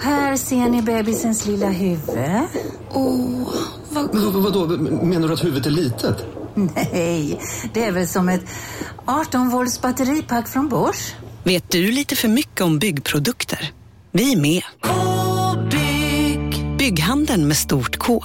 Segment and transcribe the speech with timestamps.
[0.00, 2.18] Här ser ni bebisens lilla huvud.
[2.92, 3.54] Åh,
[3.90, 4.14] vad...
[4.14, 4.66] Men, vadå,
[5.04, 6.24] menar du att huvudet är litet?
[6.54, 7.40] Nej,
[7.74, 8.44] det är väl som ett
[9.04, 11.14] 18 volts batteripack från Bosch.
[11.44, 13.72] Vet du lite för mycket om byggprodukter?
[14.12, 14.62] Vi är med.
[14.80, 16.76] K-bygg.
[16.78, 18.24] Bygghandeln med stort K.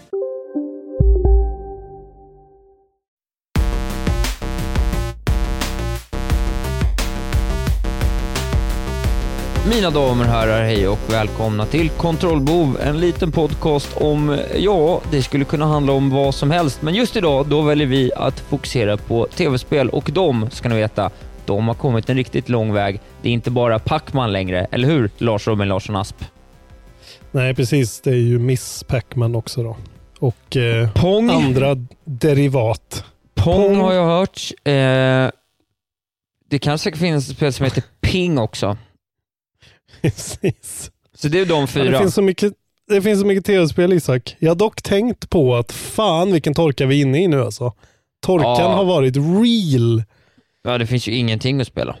[9.69, 15.21] Mina damer och herrar, hej och välkomna till Kontrollbov, en liten podcast om, ja, det
[15.21, 18.97] skulle kunna handla om vad som helst, men just idag, då väljer vi att fokusera
[18.97, 21.09] på tv-spel och de, ska ni veta,
[21.45, 22.99] de har kommit en riktigt lång väg.
[23.21, 26.23] Det är inte bara Pacman längre, eller hur Lars Robin Larsson Asp?
[27.31, 28.01] Nej, precis.
[28.01, 29.77] Det är ju Miss Pacman också då.
[30.19, 30.89] Och eh,
[31.31, 33.03] andra derivat.
[33.35, 33.75] Pong, Pong.
[33.75, 34.39] har jag hört.
[34.63, 35.39] Eh,
[36.49, 38.77] det kanske finns ett spel som heter Ping också.
[40.01, 40.91] Precis.
[41.13, 41.83] Så det är de Ja, fyra.
[41.91, 42.53] det, finns så mycket,
[42.87, 44.35] det finns så mycket tv-spel Isak.
[44.39, 47.73] Jag har dock tänkt på att fan vilken torka vi är inne i nu alltså.
[48.25, 48.73] Torkan Ja.
[48.75, 50.03] har varit real.
[50.63, 51.95] Ja, det finns ju ingenting att spela.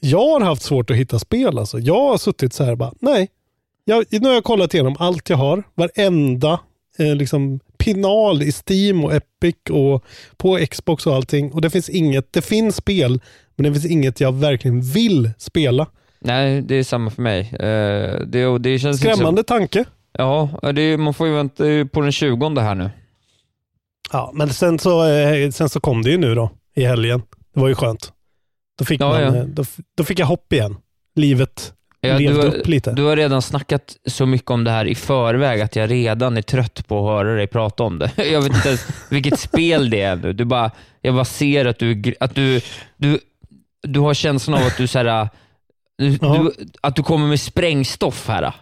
[0.00, 1.78] Jag har haft svårt att hitta spel alltså.
[1.78, 3.28] Jag har suttit så här bara, nej.
[3.84, 5.62] Jag, nu har jag kollat igenom allt jag har.
[5.74, 6.60] Varenda
[6.98, 10.04] eh, liksom, pinal i Steam och Epic och
[10.36, 11.52] på Xbox och allting.
[11.52, 13.20] Och det finns inget, det finns spel,
[13.56, 15.86] men det finns inget jag verkligen vill spela.
[16.24, 17.40] Nej, det är samma för mig.
[17.40, 19.78] Eh, det, och det känns Skrämmande tanke.
[19.84, 19.92] Som,
[20.62, 22.90] ja, det, är- man får ju vänta på den 20 här nu.
[24.12, 27.22] Ja, men sen så, eh, sen så kom det ju nu då, i helgen.
[27.54, 28.12] Det var ju skönt.
[28.78, 29.36] Då fick, Ja, man, ja.
[29.36, 29.64] eh, Då,
[29.96, 30.76] då fick jag hopp igen.
[31.14, 32.92] Livet Ja, levde du, upp lite.
[32.92, 36.42] du har redan snackat så mycket om det här i förväg att jag redan är
[36.42, 38.10] trött på att höra dig prata om det.
[38.32, 40.32] Jag vet inte ens vilket spel det är nu.
[40.32, 42.60] Du bara, jag bara ser att du, att du,
[42.96, 43.18] du,
[43.82, 45.28] du har känslan av att du, så här,
[45.98, 48.52] du, du, att du kommer med sprängstoff här.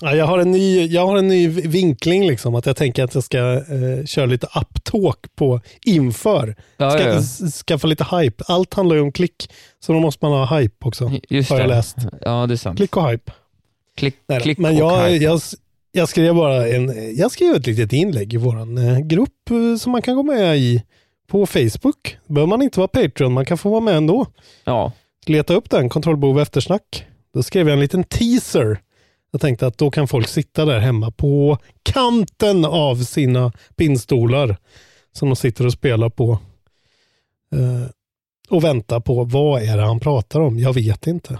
[0.00, 3.14] Ja, jag, har en ny, jag har en ny vinkling, liksom, att jag tänker att
[3.14, 6.56] jag ska eh, köra lite uptalk på inför.
[6.76, 7.20] Ja, Ska, ja,
[7.50, 8.44] Skaffa lite hype.
[8.46, 11.12] Allt handlar ju om klick, så då måste man ha hype också.
[11.28, 11.74] Just har jag det.
[11.74, 11.96] läst.
[12.20, 12.76] Ja, det är sant.
[12.76, 13.32] Klick och hype.
[13.96, 15.24] Klick, Nej, klick Men och jag, hype.
[15.24, 15.40] jag,
[15.92, 19.92] jag skrev bara en, jag skrev ett litet inlägg i vår eh, grupp eh, som
[19.92, 20.82] man kan gå med i
[21.28, 22.16] på Facebook.
[22.26, 24.26] behöver man inte vara Patreon, man kan få vara med ändå.
[24.64, 24.92] Ja.
[25.26, 27.06] Leta upp den, kontrollbehov eftersnack.
[27.34, 28.80] Då skrev jag en liten teaser.
[29.30, 34.56] Jag tänkte att då kan folk sitta där hemma på kanten av sina pinnstolar
[35.12, 36.38] som de sitter och spelar på.
[37.54, 37.90] Eh,
[38.50, 40.58] och vänta på vad är det han pratar om?
[40.58, 41.38] Jag vet inte.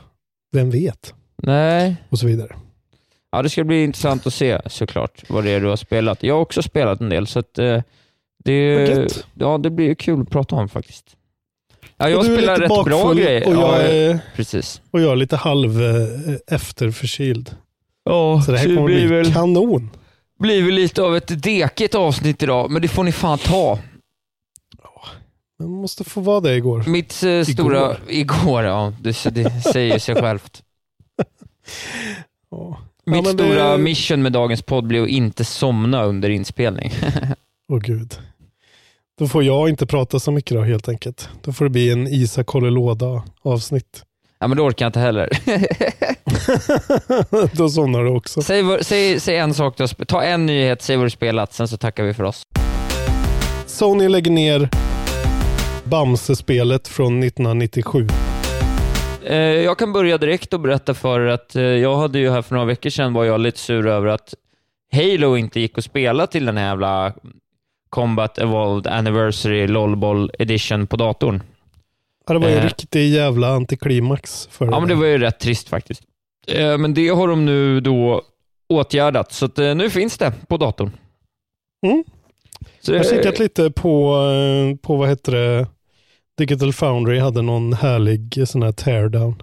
[0.53, 1.15] Vem vet?
[1.43, 1.97] Nej.
[2.09, 2.57] Och så vidare.
[3.31, 6.23] Ja, det ska bli intressant att se såklart vad det är du har spelat.
[6.23, 7.83] Jag har också spelat en del, så att, eh,
[8.45, 11.17] det, ja, det blir ju kul att prata om faktiskt.
[12.03, 13.47] Ja, jag spelar lite rätt bra grejer.
[13.49, 14.81] Och jag, ja, är, precis.
[14.91, 17.57] och jag är lite halv eh, efterförkyld.
[18.05, 19.91] Ja, Så det här så det kommer bli väl- kanon.
[20.39, 23.79] blir väl lite av ett dekigt avsnitt idag, men det får ni fan ta.
[25.59, 26.85] Man måste få vara det igår.
[26.87, 27.97] Mitt eh, stora...
[28.09, 28.93] Igår, ja.
[29.01, 30.63] Det, det säger sig självt.
[32.51, 32.79] Ja.
[33.07, 36.93] Mitt Ja, men det- stora mission med dagens podd blir att inte somna under inspelning.
[37.73, 38.19] Åh gud.
[39.19, 41.29] Då får jag inte prata så mycket då helt enkelt.
[41.43, 44.03] Då får det bli en Isak håller låda avsnitt.
[44.39, 45.29] ja, men det orkar jag inte heller.
[47.57, 48.43] då somnar du också.
[48.43, 51.77] säg, säg, säg en sak spe- Ta en nyhet, säg vad du spelat, sen så
[51.77, 52.43] tackar vi för oss.
[53.67, 54.69] Sony lägger ner
[55.85, 58.09] Bamse-spelet från 1997.
[59.25, 62.43] Eh, Jag kan börja direkt och berätta för er att eh, jag hade ju här
[62.43, 64.35] för några veckor sedan var jag lite sur över att
[64.93, 67.13] Halo inte gick att spela till den här jävla
[67.93, 71.43] Combat Evolved Anniversary LOLBall Edition på datorn.
[72.27, 72.65] Ja, det var ju Eh.
[72.65, 76.03] riktig jävla antiklimax för Ja, men det var ju rätt trist faktiskt.
[76.47, 78.23] Eh, Men det har de nu då
[78.69, 80.91] åtgärdat, så att eh, nu finns det på datorn.
[81.87, 82.05] Mm.
[82.81, 85.67] Så, Jag har eh, kikat lite på, eh, på vad heter det,
[86.39, 89.43] Digital Foundry hade någon härlig sån här teardown.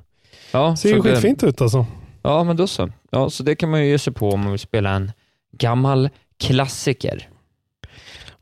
[0.51, 1.85] Ja, Ser ju det- skitfint ut alltså.
[2.21, 2.89] Ja, men då så.
[3.11, 5.11] Ja, så det kan man ju ge sig på om man vill spela en
[5.57, 6.09] gammal
[6.39, 7.27] klassiker.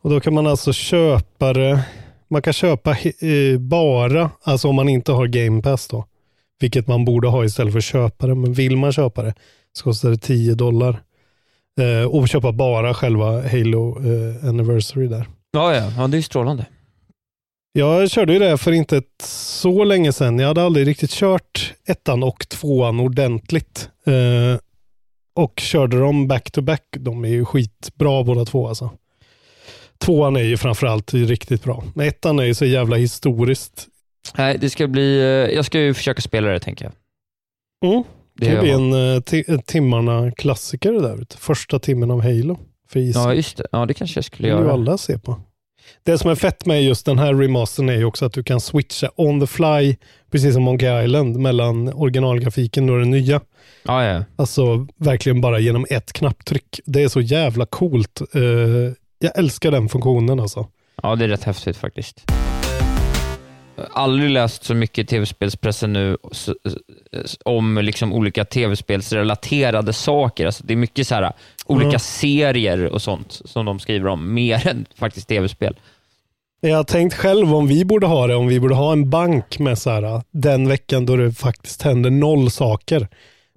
[0.08, 1.84] Och då kan man alltså köpa det.
[2.28, 6.06] Man kan köpa eh, bara, alltså om man inte har Game Pass då.
[6.60, 8.36] Vilket man borde ha istället för att köpa det.
[8.36, 9.34] Men vill man köpa det
[9.74, 11.02] så kostar det 10 dollar.
[11.80, 15.28] Eh, och köpa bara själva Halo eh, Anniversary där.
[15.52, 16.66] Ja, ja, ja, det är strålande.
[17.72, 20.40] Jag körde ju det för inte ett så länge sedan.
[20.40, 23.90] Jag hade aldrig riktigt kört ettan och tvåan ordentligt.
[24.06, 24.60] Eh,
[25.36, 26.84] och körde dem back to back.
[26.92, 28.92] De är ju skitbra båda två alltså.
[30.00, 31.84] Tvåan är ju framförallt riktigt bra.
[31.96, 33.88] Men ettan är ju så jävla historiskt.
[34.38, 36.94] Nej, det ska bli, eh, jag ska ju försöka spela det tänker jag.
[37.92, 38.04] Mm.
[38.40, 41.26] Det Det kan bli gör en uh, ti- timmarna klassiker det där.
[41.38, 42.60] Första timmen av Halo.
[42.90, 43.20] För Easy.
[43.20, 43.68] Ja, just det.
[43.72, 44.74] Ja, det kanske jag skulle Det vill ju göra.
[44.74, 45.42] alla se på.
[46.04, 48.62] Det som är fett med just den här remastern är ju också att du kan
[48.62, 49.96] switcha on the fly,
[50.32, 53.42] precis som Monkey Island, mellan originalgrafiken och den nya.
[53.84, 54.24] Ja, ja.
[54.36, 56.80] Alltså verkligen bara genom ett knapptryck.
[56.86, 58.22] Det är så jävla coolt.
[58.34, 58.42] Eh,
[59.20, 60.68] jag älskar den funktionen alltså.
[61.04, 62.24] Ja, det är rätt häftigt faktiskt.
[63.78, 66.18] Har aldrig läst så mycket tv-spelspressen nu
[67.46, 70.46] om liksom olika tv-spelsrelaterade saker.
[70.46, 71.34] Alltså det är mycket så här,
[71.66, 72.00] olika Ja.
[72.00, 75.76] serier och sånt som de skriver om, mer än faktiskt tv-spel.
[76.62, 79.60] Jag har tänkt själv om vi borde ha det, om vi borde ha en bank
[79.60, 83.08] med så här, den veckan då det faktiskt händer noll saker.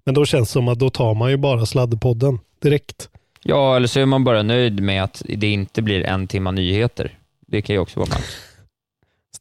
[0.05, 3.09] Men då känns det som att då tar man ju bara sladdpodden direkt.
[3.44, 7.19] Ja, eller så är man bara nöjd med att det inte blir en timma nyheter.
[7.46, 8.32] Det kan ju också vara nice.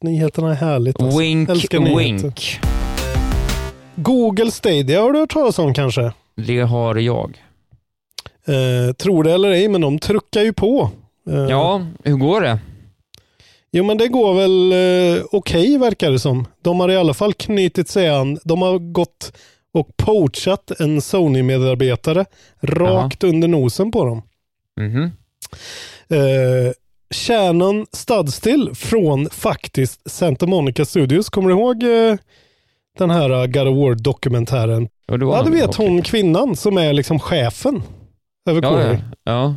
[0.02, 1.00] Nyheterna är härligt.
[1.00, 1.18] Alltså.
[1.18, 1.98] Wink, Älskar nyheter.
[2.22, 2.60] wink.
[3.96, 6.12] Google Stadia har du hört talas om kanske?
[6.36, 7.42] Det har jag.
[8.46, 10.90] Eh, tror det eller ej, men de truckar ju på.
[11.30, 12.58] Eh, Ja, hur går det?
[13.72, 14.72] Jo, men det går väl
[15.18, 16.46] eh, okej verkar det som.
[16.62, 18.38] De har i alla fall knutit sig an.
[18.44, 19.32] De har gått
[19.74, 22.24] och poachat en Sony-medarbetare
[22.60, 24.22] rakt under nosen på dem.
[24.80, 25.10] Mhm.
[26.08, 26.72] Eh,
[27.14, 31.28] Shannon Studstill från faktiskt Santa Monica Studios.
[31.28, 32.16] Kommer du ihåg eh,
[32.98, 34.88] den här uh, God of War-dokumentären?
[35.06, 37.82] Ja, du vet hon kvinnan som är liksom chefen
[38.50, 38.98] över Ja, ja.
[39.24, 39.54] ja.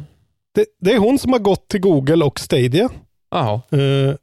[0.55, 2.89] Det, det är hon som har gått till Google och Stadia.
[3.31, 3.61] Jaha.
[3.71, 4.15] Eh,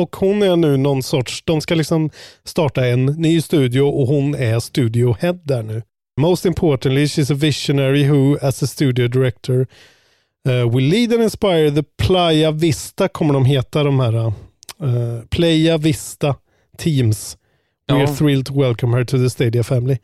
[0.00, 2.10] och hon är nu någon sorts, de ska liksom
[2.44, 5.82] starta en ny studio och hon är studio head där nu.
[6.20, 9.66] Most importantly, she's a visionary who, as a studio director,
[10.48, 14.32] uh, will lead and inspire the Playa Vista, kommer de heta de här, uh,
[15.30, 16.36] Playa Vista
[16.78, 17.36] Teams.
[17.88, 18.02] We Ja.
[18.02, 19.98] are thrilled to welcome her to the Stadia family.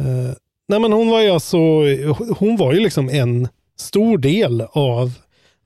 [0.00, 0.32] Eh,
[0.68, 1.56] nej men hon var ju alltså,
[2.38, 3.48] hon var ju liksom en
[3.78, 5.12] stor del av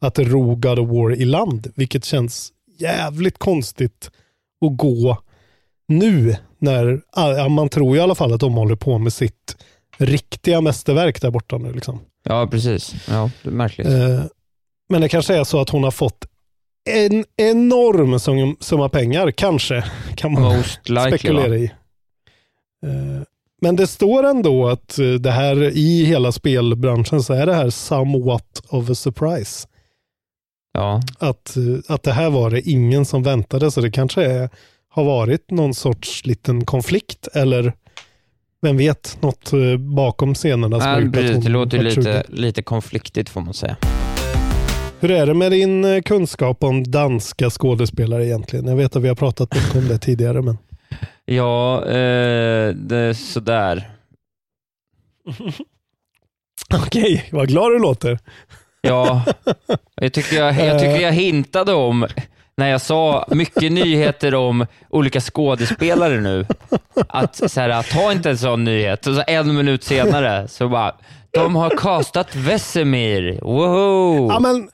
[0.01, 4.11] att ro God of War i land, vilket känns jävligt konstigt
[4.67, 5.19] att gå
[5.89, 9.57] nu när, ja, man tror i alla fall att de håller på med sitt
[9.99, 11.73] riktiga mästerverk där borta nu.
[11.73, 12.01] Liksom.
[12.25, 12.95] Ja, precis.
[13.09, 13.87] Ja, det är märkligt.
[13.87, 14.25] Eh,
[14.89, 16.27] men det kanske är så att hon har fått
[16.91, 19.85] en enorm sum- summa pengar, kanske,
[20.17, 21.57] kan man Most likely, spekulera va?
[21.57, 21.65] i.
[22.87, 23.23] Eh,
[23.61, 27.71] Men det står ändå att eh, det här i hela spelbranschen så är det här
[27.71, 29.69] somewhat of a surprise.
[30.73, 31.01] Ja.
[31.19, 34.51] Att, eh, att det här var det ingen som väntade, så det kanske är,
[34.89, 37.73] har varit någon sorts liten konflikt eller
[38.63, 40.81] vem vet, något eh, bakom scenerna.
[40.81, 41.45] som att precis.
[41.45, 43.77] Det låter lite, lite konfliktigt får man säga.
[45.01, 48.67] Hur är det med din eh, kunskap om danska skådespelare egentligen?
[48.67, 50.59] Jag vet att vi har pratat mycket om det tidigare, men
[51.25, 53.91] Ja, eh, det är sådär.
[56.87, 58.19] okej, vad glad du låter.
[58.85, 59.23] Ja,
[59.95, 62.07] jag tycker jag, jag tycker jag hintade om,
[62.57, 66.47] när jag sa mycket nyheter om olika skådespelare nu,
[67.09, 69.07] att så här, ta inte en sån nyhet.
[69.07, 70.95] Och så en minut senare så bara,
[71.31, 73.39] de har castat Vesemir.
[73.43, 74.29] Wow!
[74.33, 74.69] Ja, men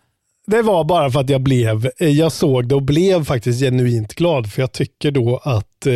[0.46, 4.52] det var bara för att jag blev, jag såg det och blev faktiskt genuint glad,
[4.52, 5.92] för jag tycker då att eh,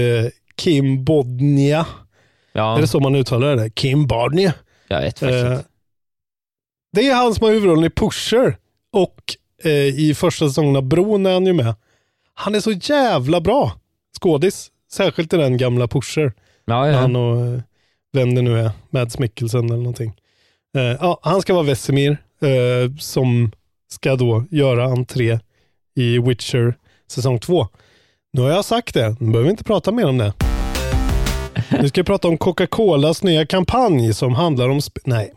[0.57, 1.87] Kim Bodnia,
[2.53, 3.71] ja, är det så man uttalar det?
[3.71, 4.53] Kim Bodnia.
[4.89, 5.59] jag vet faktiskt Eh.
[6.93, 8.57] Det är han som har huvudrollen i Pusher
[8.93, 9.71] och eh,
[10.01, 11.75] i första säsongen av Bron är han ju med.
[12.35, 13.73] Han är så jävla bra
[14.21, 16.33] skådis, särskilt i den gamla Pusher.
[16.65, 16.99] Ja, ja.
[16.99, 17.61] Han och eh,
[18.13, 20.13] vem det nu är, Mads Mikkelsen eller någonting.
[20.77, 22.11] Eh, ja, han ska vara Vesemir
[22.43, 23.53] eh, som
[23.89, 25.39] ska då göra entré
[25.97, 26.75] i Witcher
[27.11, 27.69] säsong två.
[28.33, 30.33] Nu har jag sagt det, nu behöver vi inte prata mer om det.
[31.81, 34.81] Nu ska vi prata om Coca-Colas nya kampanj som handlar om...
[35.05, 35.33] Nej,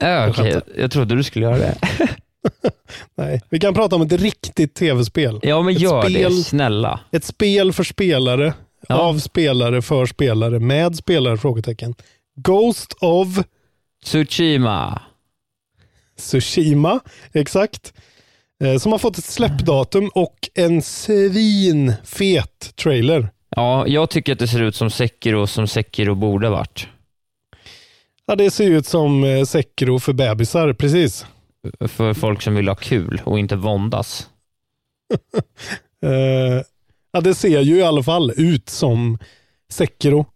[0.00, 0.60] Ja, okej.
[0.76, 1.74] Jag trodde du skulle göra det.
[3.14, 5.40] Nej, vi kan prata om ett riktigt tv-spel.
[5.42, 6.42] Ja, men ett gör spel, det.
[6.44, 7.00] Snälla.
[7.12, 8.54] Ett spel för spelare,
[8.88, 8.94] Ja.
[8.94, 11.36] av spelare, för spelare, med spelare?
[11.38, 11.94] Frågetecken.
[12.36, 13.28] Ghost of
[14.04, 15.02] Tsushima.
[16.18, 17.00] Tsushima,
[17.32, 17.92] exakt.
[18.64, 23.28] Eh, som har fått ett släppdatum och en svinfet trailer.
[23.56, 26.86] Ja, jag tycker att det ser ut som Sekiro som Sekiro borde varit.
[28.30, 31.26] Ja, det ser ut som eh, Sekiro för bebisar, precis.
[31.88, 34.28] För folk som vill ha kul och inte våndas.
[36.06, 36.62] Eh,
[37.12, 39.18] ja, det ser ju i alla fall ut som
[39.70, 40.26] Sekiro.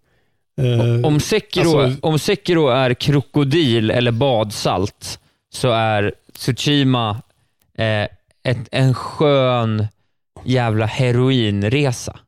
[0.60, 5.20] Eh, Om Sekiro, alltså- om Sekiro är krokodil eller badsalt
[5.54, 7.22] så är Tsushima
[7.78, 8.02] eh,
[8.42, 9.86] ett, en skön
[10.44, 12.18] jävla heroinresa.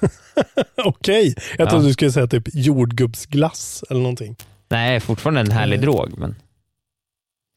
[0.84, 1.70] Okej, jag Ja.
[1.70, 4.36] trodde du skulle säga typ jordgubbsglass eller någonting.
[4.70, 5.82] Nej, fortfarande en härlig Eh.
[5.82, 6.34] drog, men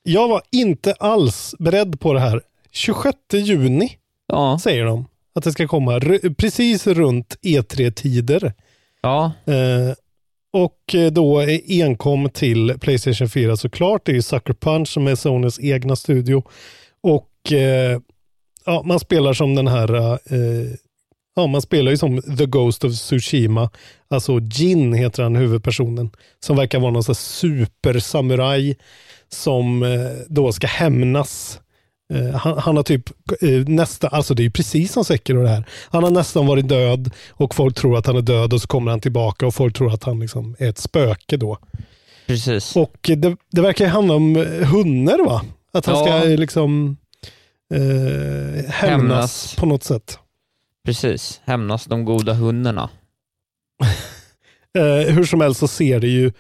[0.04, 2.42] Jag var inte alls beredd på det här.
[2.72, 4.60] 26 juni ja.
[4.64, 5.06] säger de
[5.36, 6.00] att det ska komma
[6.38, 8.54] precis runt E3-tider.
[9.02, 9.32] ja.
[9.46, 9.94] Eh,
[10.56, 14.06] och då är enkom till Playstation 4 såklart.
[14.06, 16.44] Det är ju Sucker Punch som är Sonys egna studio.
[17.02, 18.00] Och eh,
[18.66, 20.68] ja, man spelar som den här, eh,
[21.36, 23.70] ja man spelar ju som The Ghost of Tsushima.
[24.10, 26.10] Alltså Jin heter han huvudpersonen.
[26.40, 28.78] Som verkar vara någon supersamuraj
[29.30, 29.90] som eh,
[30.28, 31.60] då ska hämnas.
[32.14, 33.10] Eh, han, han har typ
[33.42, 35.64] eh, nästan, alltså det är ju precis som Sekiro det här.
[35.90, 38.92] Han har nästan varit död och folk tror att han är död och så kommer
[38.92, 41.58] han tillbaka och folk tror att han liksom är ett spöke då.
[42.28, 42.76] Precis.
[42.76, 44.36] Och det, det verkar handla om
[44.72, 45.42] hundar va?
[45.74, 46.20] Att han Ja.
[46.22, 46.98] ska liksom
[47.74, 49.56] eh, hämnas, Hämnas.
[49.56, 50.20] på något sätt.
[50.86, 51.42] Precis.
[51.46, 52.90] Hämnas de goda hundarna.
[54.78, 56.32] Eh, hur som helst så ser det ju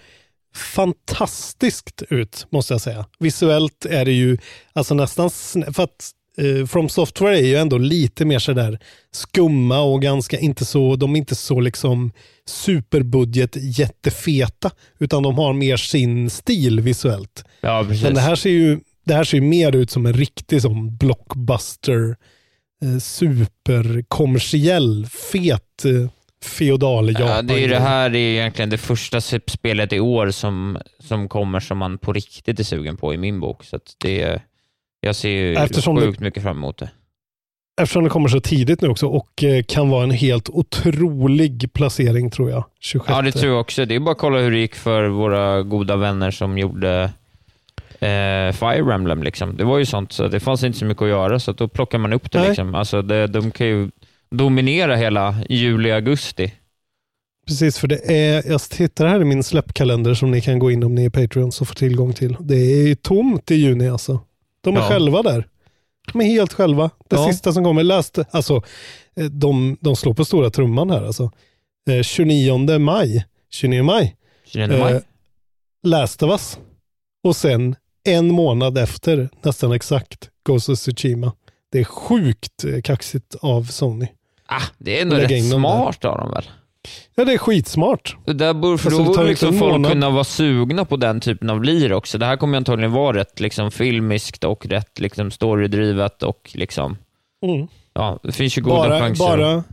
[0.55, 3.05] fantastiskt ut, måste jag säga.
[3.19, 4.37] Visuellt är det ju
[4.73, 5.29] alltså nästan,
[5.73, 8.79] för att eh, From Software är ju ändå lite mer sådär
[9.11, 12.11] skumma och ganska inte så, de är inte så liksom
[12.45, 17.45] superbudget jättefeta, utan de har mer sin stil visuellt.
[17.61, 18.03] Ja, precis.
[18.03, 20.97] Men det här ser ju, det här ser ju mer ut som en riktig som
[20.97, 22.15] blockbuster,
[22.99, 26.09] superkommersiell, fet eh,
[26.45, 27.27] feodal Japan.
[27.27, 31.59] Ja, det, är det här är egentligen det första spelet i år som, som kommer
[31.59, 33.63] som man på riktigt är sugen på i min bok.
[33.63, 34.41] Så det,
[35.01, 36.89] jag ser ju Eftersom det- sjukt mycket fram emot det.
[37.81, 42.31] Eftersom det kommer så tidigt nu också och eh, kan vara en helt otrolig placering
[42.31, 42.65] tror jag.
[42.79, 43.09] 26.
[43.15, 43.85] Ja, det tror jag också.
[43.85, 47.11] Det är bara att kolla hur det gick för våra goda vänner som gjorde
[48.03, 49.23] eh, Fire Emblem.
[49.23, 49.57] Liksom.
[49.57, 51.67] Det var ju sånt, så det fanns inte så mycket att göra, så att då
[51.67, 52.39] plockar man upp det.
[52.39, 52.47] Nej.
[52.47, 52.75] Liksom.
[52.75, 53.89] Alltså, det de kan ju
[54.31, 56.53] dominera hela juli, augusti.
[57.47, 60.83] Precis, för det är, jag tittar här i min släppkalender som ni kan gå in
[60.83, 62.35] om ni är Patreon och få tillgång till.
[62.39, 64.19] Det är ju tomt i juni alltså.
[64.61, 64.89] De är Ja.
[64.89, 65.47] själva där.
[66.13, 66.89] De är helt själva.
[67.09, 67.27] Det Ja.
[67.27, 68.61] sista som kommer, läste, alltså
[69.15, 71.31] eh, de, de slår på stora trumman här alltså.
[71.89, 74.15] Eh, 29 maj, 29 maj,
[74.47, 74.93] 29 maj.
[74.93, 75.01] Eh,
[75.83, 76.59] Last of Us.
[77.23, 81.33] Och sen en månad efter, nästan exakt, Ghost of Tsushima.
[81.71, 84.07] Det är sjukt eh, kaxigt av Sony.
[84.45, 86.43] ah, det är ändå rätt smart av dem väl?
[87.15, 88.15] Ja, det är skitsmart.
[88.25, 89.91] Det där borde, för Alltså, då borde liksom en folk månad.
[89.91, 92.17] kunna vara sugna på den typen av lir också.
[92.17, 96.97] Det här kommer antagligen vara rätt liksom, filmiskt och rätt liksom, storydrivet och liksom,
[97.45, 97.67] Mm.
[97.93, 99.25] ja, det finns ju goda Bara, chanser.
[99.37, 99.63] bara,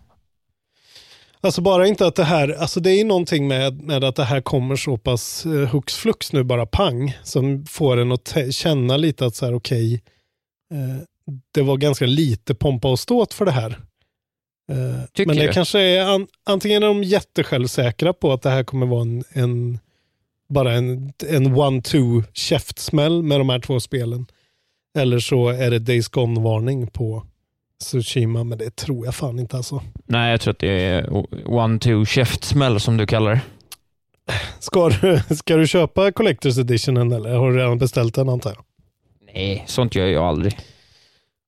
[1.40, 4.40] alltså bara inte att det här, alltså det är någonting med, med att det här
[4.40, 9.26] kommer så pass eh, hux flux nu bara pang, som får en att känna lite
[9.26, 9.94] att så här okej,
[10.74, 11.02] eh,
[11.54, 13.70] det var ganska lite pompa och ståt för det här.
[14.72, 15.52] Eh, Tycker men det du?
[15.52, 19.78] kanske är, an, antingen är de jättesjälvsäkra på att det här kommer vara en, en
[20.48, 24.26] bara en, en one-two käftsmäll med de här två spelen.
[24.98, 27.26] Eller så är det Days Gone-varning på
[27.80, 29.82] Tsushima, men det tror jag fan inte alltså.
[30.06, 31.06] Nej, jag tror att det är
[31.46, 33.40] one-two käftsmäll som du kallar det.
[34.58, 38.64] Ska du, ska du köpa Collector's Editionen eller har du redan beställt den antar jag?
[39.34, 40.58] Nej, sånt gör jag aldrig.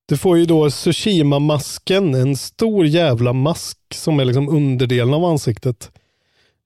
[0.06, 5.90] Du får ju då Tsushima-masken, en stor jävla mask som är liksom underdelen av ansiktet.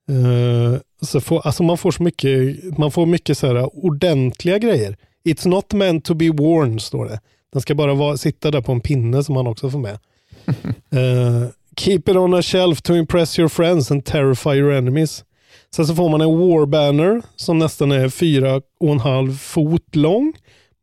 [0.08, 4.96] Eh, så får, alltså man får så mycket, man får mycket så här ordentliga grejer.
[5.24, 7.20] It's not meant to be worn, står det.
[7.52, 9.98] Den ska bara vara, sitta där på en pinne som man också får med.
[10.90, 15.24] Eh, keep it on a shelf to impress your friends and terrify your enemies.
[15.76, 19.96] Sen så får man en war banner som nästan är fyra och en halv fot
[19.96, 20.32] lång.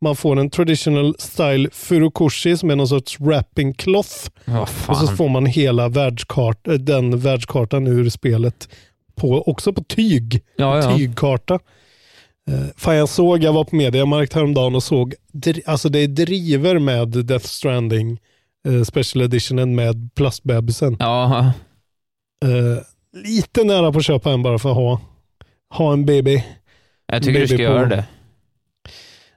[0.02, 4.30] Man får en traditional style furukoshi som är någon sorts wrapping cloth.
[4.46, 8.70] Vad Och så får man hela världskart, eh, den världskartan ur spelet
[9.16, 10.42] på, också på tyg.
[10.56, 10.98] Ja, ja.
[10.98, 11.60] Tygkarta.
[12.52, 15.14] Eh, fan jag såg, jag var på Mediamarkt häromdagen och såg,
[15.66, 18.20] alltså det är driver med Death Stranding
[18.68, 20.98] eh, Special Editionen med plastbebisen.
[21.00, 21.54] Ja,
[22.46, 22.84] Eh,
[23.24, 25.02] lite nära på att köpa en bara för att ha,
[25.70, 26.44] ha en baby.
[27.08, 28.06] jag tycker du ska Baby på- göra det.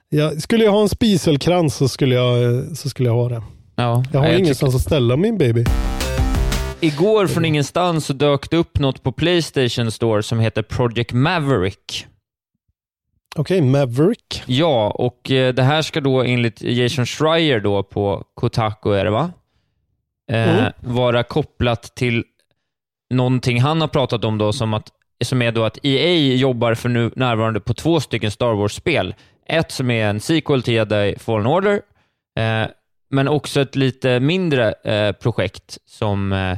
[0.09, 3.43] Jag, skulle jag ha en spiselkrans så skulle jag, så skulle jag ha det.
[3.75, 5.63] Ja, Jag har jag ingenstans att ställa min baby.
[6.79, 12.05] Igår från ingenstans så dök det upp något på Playstation Store som heter Project Maverick.
[13.35, 14.43] Okej, Maverick.
[14.45, 19.11] Ja, och eh, det här ska då enligt Jason Schreier då på Kotaku är det
[19.11, 19.31] va?
[20.31, 20.71] Eh, Mm.
[20.79, 22.23] Vara kopplat till
[23.09, 24.91] någonting han har pratat om då som, att,
[25.23, 29.15] som är då att EA jobbar för nu närvarande på två stycken Star Wars-spel.
[29.45, 31.81] Ett som är en sequel till Jedi Fallen Order,
[32.39, 32.67] eh,
[33.09, 36.57] men också ett lite mindre eh, projekt som eh,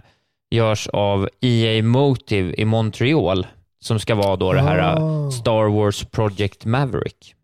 [0.52, 3.48] görs av EA Motive i Montreal,
[3.80, 5.32] som ska vara då det här eh, Ah.
[5.32, 7.36] Star Wars Project Maverick.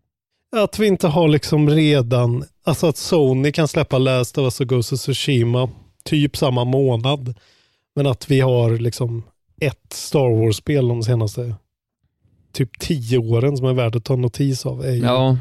[0.56, 4.68] Att vi inte har liksom redan, alltså att Sony kan släppa Last of Us och
[4.68, 5.70] Ghost of Tsushima
[6.04, 7.34] typ samma månad.
[7.96, 9.22] Men att vi har liksom
[9.60, 11.54] ett Star Wars-spel de senaste
[12.52, 14.84] typ tio åren som är värt att ta notis av.
[14.84, 15.38] Är ju, Ja,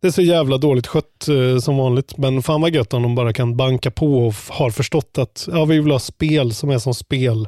[0.00, 2.16] Det är så jävla dåligt skött eh, som vanligt.
[2.18, 5.64] Men fan vad gött om de bara kan banka på och har förstått att ja,
[5.64, 7.46] vi vill ha spel som är som spel.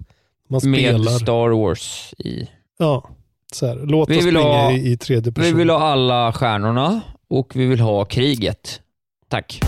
[0.48, 1.18] Man med spelar.
[1.18, 2.48] Star Wars i.
[2.78, 3.08] Ja,
[3.52, 3.74] så här.
[3.86, 5.52] Låt Vi oss springa ha- i, i tredje person.
[5.52, 8.80] Vi vill ha alla stjärnorna och vi vill ha kriget.
[9.28, 9.60] Tack.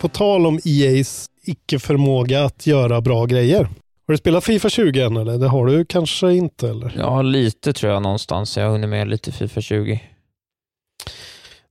[0.00, 3.64] På tal om EAs icke-förmåga att göra bra grejer.
[4.06, 5.38] Har du spelat Fifa 20 än eller?
[5.38, 6.94] Det har du kanske inte eller?
[6.98, 8.56] Ja, lite tror jag någonstans.
[8.56, 10.00] Jag har hunnit med lite Fifa 20.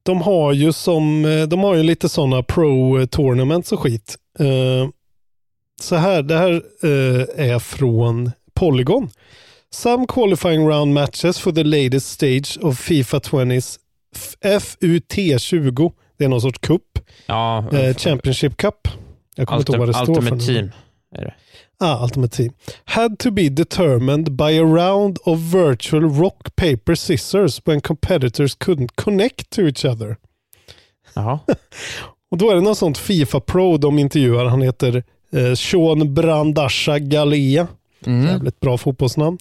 [0.03, 4.17] De har ju som, eh, de har ju lite sådana pro tournaments och skit.
[5.81, 6.51] Så här, det här
[6.83, 9.09] eh, är från Polygon.
[9.69, 13.77] Some qualifying round matches for the latest stage of Fifa 20s
[14.43, 15.91] FUT20.
[16.17, 16.81] Det är någon sorts cup.
[17.25, 18.87] Ja, Eh, Championship Cup.
[19.35, 20.21] Jag kommer inte ihåg vad det står för.
[20.21, 20.45] Ultimate.
[20.45, 20.71] Team.
[21.15, 21.33] Är det.
[21.79, 22.53] Ah, Ultimate Team.
[22.85, 28.89] Had to be determined by a round of virtual rock, paper, scissors when competitors couldn't
[28.95, 30.17] connect to each other.
[31.13, 31.39] Jaha.
[32.31, 34.45] Och då är det någon sånt Fifa Pro de intervjuar.
[34.45, 37.67] Han heter eh, Sean Brandasha Galea.
[38.05, 38.27] Mm.
[38.27, 39.37] Jävligt bra fotbollsnamn.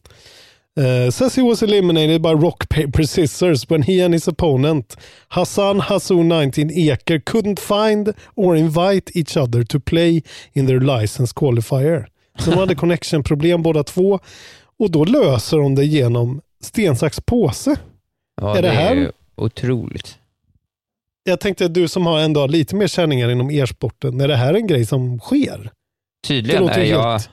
[0.81, 4.97] Uh, says he was eliminated by rock, paper, scissors when he and his opponent
[5.29, 10.23] Hassan Hassoun 19 Eker couldn't find or invite each other to play
[10.53, 12.07] in their license qualifier.
[12.39, 14.19] Så de hade connection-problem båda två
[14.79, 17.77] och då löser de det genom sten, sax, påse.
[18.41, 20.19] Ja, Är det, det här- är otroligt.
[21.25, 24.55] Jag tänkte att du som har ändå lite mer känningar inom e-sporten, är det här
[24.55, 25.71] en grej som sker?
[26.27, 26.67] Tydligen.
[26.67, 27.31] Det jag helt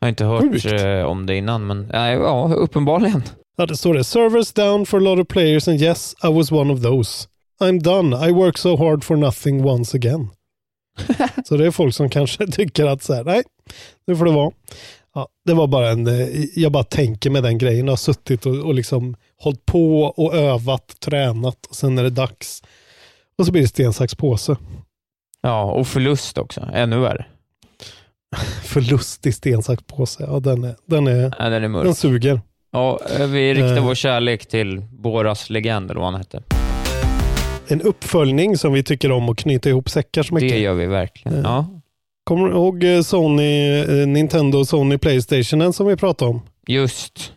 [0.00, 0.64] har inte hört sjukt.
[0.66, 3.22] eh, om det innan, men nej, ja, uppenbarligen.
[3.56, 4.04] Ja, det står det.
[4.04, 7.28] Servers down for a lot of players and yes, I was one of those.
[7.60, 8.28] I'm done.
[8.28, 10.28] I work so hard for nothing once again.
[11.44, 13.42] så det är folk som kanske tycker att så här, nej,
[14.06, 14.50] nu får det vara.
[15.14, 17.86] Ja, det var bara en, eh, jag bara tänker med den grejen.
[17.86, 22.10] Jag har suttit och, och liksom hållit på och övat, tränat och sen är det
[22.10, 22.62] dags.
[23.38, 24.56] Och så blir det sten, sax, påse.
[25.40, 26.68] Ja, och förlust också.
[26.74, 27.26] Ännu värre.
[28.64, 30.24] Förlust i sten, sax, påse.
[30.28, 31.84] Ja, den, är, den, är, Ja, den är mörk.
[31.84, 32.40] den suger.
[32.72, 33.84] Ja, vi riktar Eh.
[33.86, 36.42] vår kärlek till Boras legend, eller vad han hette.
[37.68, 40.50] En uppföljning som vi tycker om att knyta ihop säckar så mycket.
[40.50, 41.38] Det gör vi verkligen.
[41.38, 41.42] Eh.
[41.44, 41.66] Ja,
[42.24, 46.40] Kommer du ihåg eh, Sony, eh, Nintendo Sony Playstationen som vi pratade om?
[46.68, 47.32] just.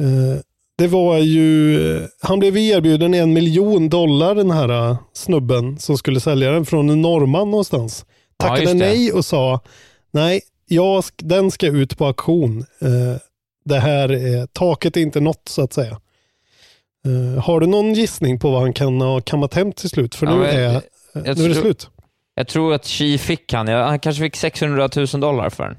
[0.00, 0.40] Eh,
[0.78, 6.20] Det var ju, eh, han blev erbjuden en miljon dollar den här snubben som skulle
[6.20, 8.06] sälja den från en norrman någonstans.
[8.42, 8.74] Ja, Tackade det.
[8.74, 9.60] nej och sa
[10.10, 12.60] nej, jag, den ska ut på auktion.
[12.80, 13.16] Eh,
[13.64, 16.00] Det här är, taket är inte nått så att säga.
[17.06, 20.14] Eh, Har du någon gissning på vad han kan ha kammat hem till slut?
[20.14, 21.88] För Ja, nu, är, eh, eh, jag nu är det tror- slut.
[22.34, 23.68] Jag tror att Chi fick han.
[23.68, 25.76] Ja, Han kanske fick 600 000 dollar för den.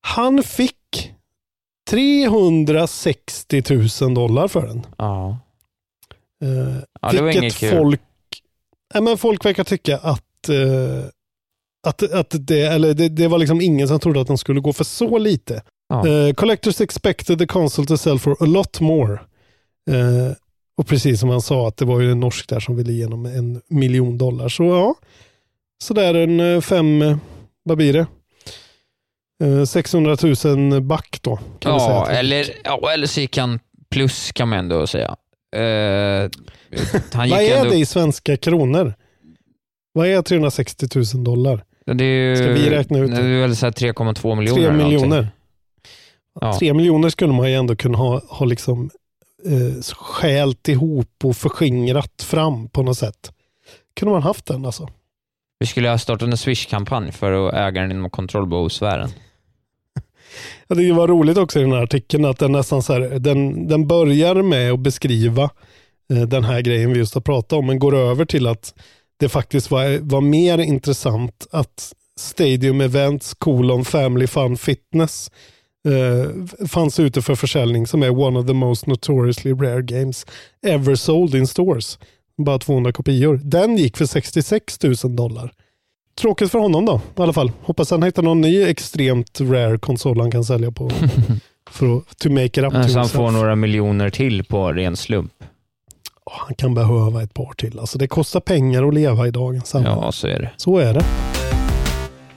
[0.00, 1.12] Han fick
[1.90, 3.62] 360
[4.02, 4.86] 000 dollar för den.
[4.98, 5.38] Ja.
[6.42, 6.48] Eh,
[7.00, 7.70] Ja, det var vilket inget kul.
[7.70, 8.00] folk,
[8.94, 11.04] nej, men folk verkar tycka att, eh,
[11.86, 14.72] att, att det, eller det, det var liksom ingen som trodde att den skulle gå
[14.72, 15.62] för så lite.
[15.88, 16.08] Ja.
[16.08, 19.12] Eh, collectors expected the console to sell for a lot more.
[19.90, 20.36] Eh,
[20.76, 23.26] och precis som han sa att det var ju en norsk där som ville igenom
[23.26, 24.48] en miljon dollar.
[24.48, 24.94] Så ja,
[25.82, 27.16] så där en eh, fem, eh,
[27.62, 28.06] vad blir det?
[29.44, 31.38] Eh, 600 000 back då.
[31.60, 35.16] Ja, eller, ja, eller så gick han plus kan man ändå säga.
[35.56, 36.22] Eh,
[36.72, 38.94] gick Vad är ändå, det i svenska kronor?
[39.96, 41.64] Vad är 360 000 dollar?
[41.86, 43.22] Det är ju, Ska vi räkna ut det?
[43.22, 44.54] Det är väl så här 3,2 miljoner.
[44.54, 45.00] Tre eller någonting.
[45.00, 45.28] miljoner.
[46.40, 46.58] Ja.
[46.58, 48.90] Tre miljoner skulle man ju ändå kunna ha, ha liksom
[49.46, 53.32] eh, skält ihop och förskingrat fram på något sätt.
[53.96, 54.88] Kunde man haft den alltså.
[55.58, 59.10] Vi skulle ha startat en Swish-kampanj för att äga den inom kontrollbehovssfären.
[60.68, 63.68] Ja, det var roligt också i den här artikeln att den nästan så här, den,
[63.68, 65.50] den börjar med att beskriva
[66.12, 68.74] eh, den här grejen vi just har pratat om, men går över till att
[69.16, 75.30] det faktiskt var, var mer intressant att Stadium Events colon Family Fun Fitness
[75.88, 80.26] eh, fanns ute för försäljning som är one of the most notoriously rare games
[80.66, 81.98] ever sold in stores.
[82.38, 83.40] Bara 200 kopior.
[83.44, 85.52] Den gick för 66 000 dollar.
[86.20, 87.52] Tråkigt för honom då i alla fall.
[87.62, 90.90] Hoppas han hittar någon ny extremt rare konsol han kan sälja på.
[91.70, 93.10] för att to make it up Så han himself.
[93.10, 95.32] får några miljoner till på ren slump.
[96.30, 97.78] Han kan behöva ett par till.
[97.78, 99.96] Alltså det kostar pengar att leva i dagens samhälle.
[100.02, 100.50] Ja, så är det.
[100.56, 101.04] Så är det.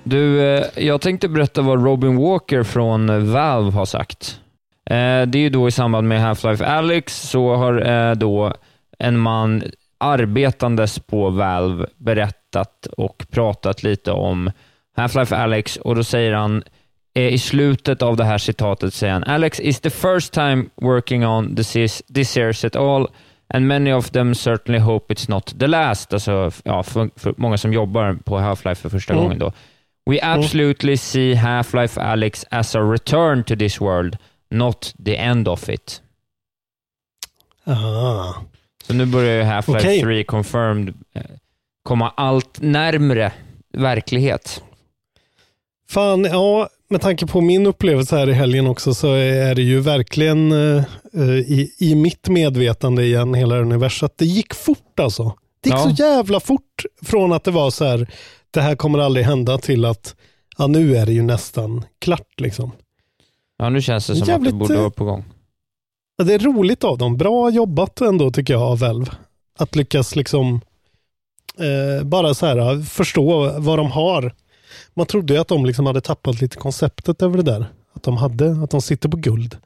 [0.04, 4.40] Du, eh, jag tänkte berätta vad Robin Walker från Valve har sagt.
[4.86, 8.54] Eh, Det är ju då i samband med Half-Life Alyx så har eh, då
[9.00, 9.64] en man
[9.98, 14.52] arbetandes på Valve berättat och pratat lite om
[14.98, 16.64] Half-Life Alyx och då säger han
[17.14, 21.56] i slutet av det här citatet säger han Alex is the first time working on
[21.56, 23.08] this, is, this series at all
[23.54, 26.14] and many of them certainly hope it's not the last.
[26.14, 29.24] Alltså, ja, för, för många som jobbar på Half-Life för första Mm.
[29.24, 29.52] gången då.
[30.10, 34.18] We absolutely see Half-Life Alyx as a return to this world,
[34.50, 36.02] not the end of it.
[37.64, 38.34] Ah.
[38.84, 40.02] Så nu börjar ju Half-Life Okej.
[40.02, 41.22] 3 Confirmed eh,
[41.84, 43.32] komma allt närmre
[43.74, 44.64] verklighet.
[45.90, 49.80] Fan, ja, med tanke på min upplevelse här i helgen också så är det ju
[49.80, 55.34] verkligen eh, eh, i, i mitt medvetande igen, hela universum, att det gick fort alltså.
[55.62, 55.84] Det gick Ja.
[55.84, 58.10] så jävla fort från att det var så här,
[58.52, 60.16] det här kommer aldrig hända till att,
[60.58, 62.72] ja nu är det ju nästan klart liksom.
[63.58, 65.26] Ja, nu känns det som Jävligt, att det borde eh, vara på gång.
[66.18, 67.18] Ja, det är roligt av dem.
[67.18, 69.12] Bra jobbat ändå tycker jag av Valve.
[69.60, 70.62] Att lyckas liksom
[71.60, 74.34] eh, bara så här förstå vad de har.
[74.98, 77.66] Man trodde ju att de liksom hade tappat lite konceptet över det där.
[77.94, 79.58] Att de, hade, att de sitter på guld.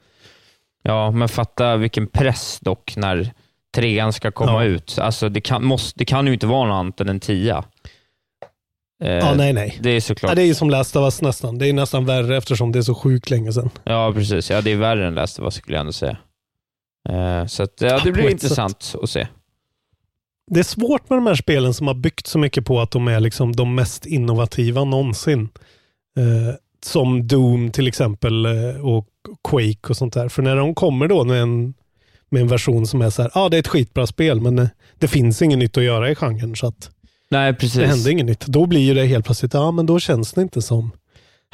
[0.83, 3.31] Ja, men fatta vilken press dock när
[3.75, 4.63] trean ska komma Ja.
[4.63, 4.97] ut.
[4.99, 7.63] Alltså, det, kan, måste, det kan ju inte vara något annat än en tia.
[9.03, 9.77] Eh, Ja, nej, nej.
[9.81, 10.31] Det är såklart.
[10.31, 11.57] Ja, det är ju som Last of Us nästan.
[11.57, 13.69] Det är nästan värre eftersom det är så sjukt länge sedan.
[13.83, 14.49] Ja, precis.
[14.49, 16.17] Ja, det är värre än Last of Us skulle jag ändå säga.
[17.09, 19.27] Eh, så att, ja, det blir intressant att se.
[20.53, 23.07] Det är svårt med de här spelen som har byggt så mycket på att de
[23.07, 25.49] är liksom de mest innovativa någonsin.
[26.17, 29.07] Eh, som Doom till exempel eh, och
[29.49, 30.29] Quake och sånt där.
[30.29, 31.73] För när de kommer då med en,
[32.29, 34.59] med en version som är så här, ja ah, det är ett skitbra spel men
[34.59, 34.67] eh,
[34.99, 36.89] det finns inget nytt att göra i genren så att
[37.29, 37.79] Nej, precis.
[37.79, 38.45] det händer inget nytt.
[38.45, 40.91] Då blir ju det helt plötsligt, ja men då känns det inte som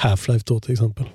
[0.01, 1.05] Half-Life då till exempel.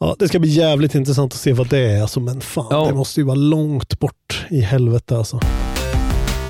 [0.00, 2.86] Ja, det ska bli jävligt intressant att se vad det är alltså, men fan Ja.
[2.86, 5.40] det måste ju vara långt bort i helvete alltså.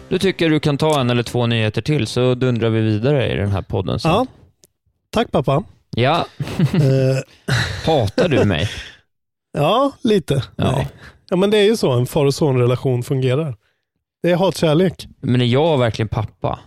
[0.09, 3.37] Du tycker du kan ta en eller två nyheter till så dundrar vi vidare i
[3.37, 4.01] den här podden.
[4.01, 4.11] sen.
[4.11, 4.27] Ja,
[5.11, 5.63] tack pappa.
[5.91, 6.27] ja.
[6.75, 7.19] Eh,
[7.87, 8.69] Hatar du mig?
[9.53, 10.43] ja, lite.
[10.57, 10.73] Ja.
[10.73, 10.89] Nej.
[11.31, 13.57] ja, men det är ju så en far och son-relation fungerar.
[14.23, 15.07] Det är hatkärlek.
[15.21, 16.59] Men är jag verkligen pappa?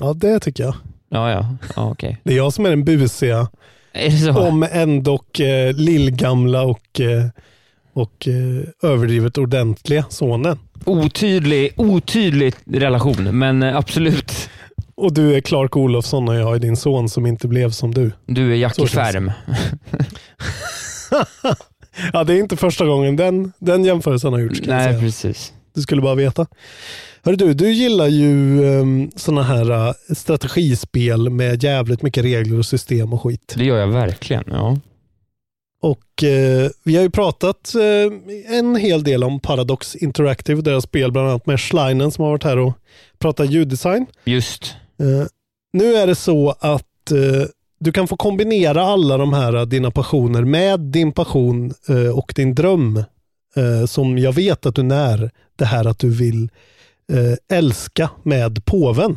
[0.00, 0.74] Ja, det tycker jag.
[1.08, 1.56] Ja, ja.
[1.76, 2.20] ja okej.
[2.24, 3.48] Det är jag som är den busiga,
[3.92, 4.38] Är det så?
[4.48, 7.24] om ändock eh, lillgamla och, eh,
[7.94, 10.58] och eh, överdrivet ordentliga sonen.
[10.84, 14.50] Otydlig, otydlig relation, men eh, absolut.
[14.94, 18.12] Och du är Clark Olofsson och jag är din son som inte blev som du.
[18.26, 18.86] Du är Jackie.
[18.86, 19.32] Färm.
[22.12, 24.60] Ja, det är inte första gången den, den jämförelsen har gjorts.
[24.66, 25.52] Nej, precis.
[25.74, 26.46] Du skulle bara veta.
[27.22, 32.66] Hör du, du gillar ju um, sådana här uh, strategispel med jävligt mycket regler och
[32.66, 33.54] system och skit.
[33.56, 34.44] Det gör jag verkligen.
[34.46, 34.78] Ja.
[35.84, 41.12] Och eh, vi har ju pratat eh, en hel del om Paradox Interactive, deras spel,
[41.12, 42.72] bland annat med Schleinen som har varit här och
[43.18, 44.06] pratat ljuddesign.
[44.24, 44.74] Just.
[45.00, 45.26] Eh,
[45.72, 47.48] nu är det så att eh,
[47.80, 52.32] du kan få kombinera alla de här eh, dina passioner med din passion eh, och
[52.36, 53.04] din dröm
[53.86, 55.30] som jag vet att du när.
[55.56, 56.48] Det här att du vill
[57.48, 59.16] älska med påven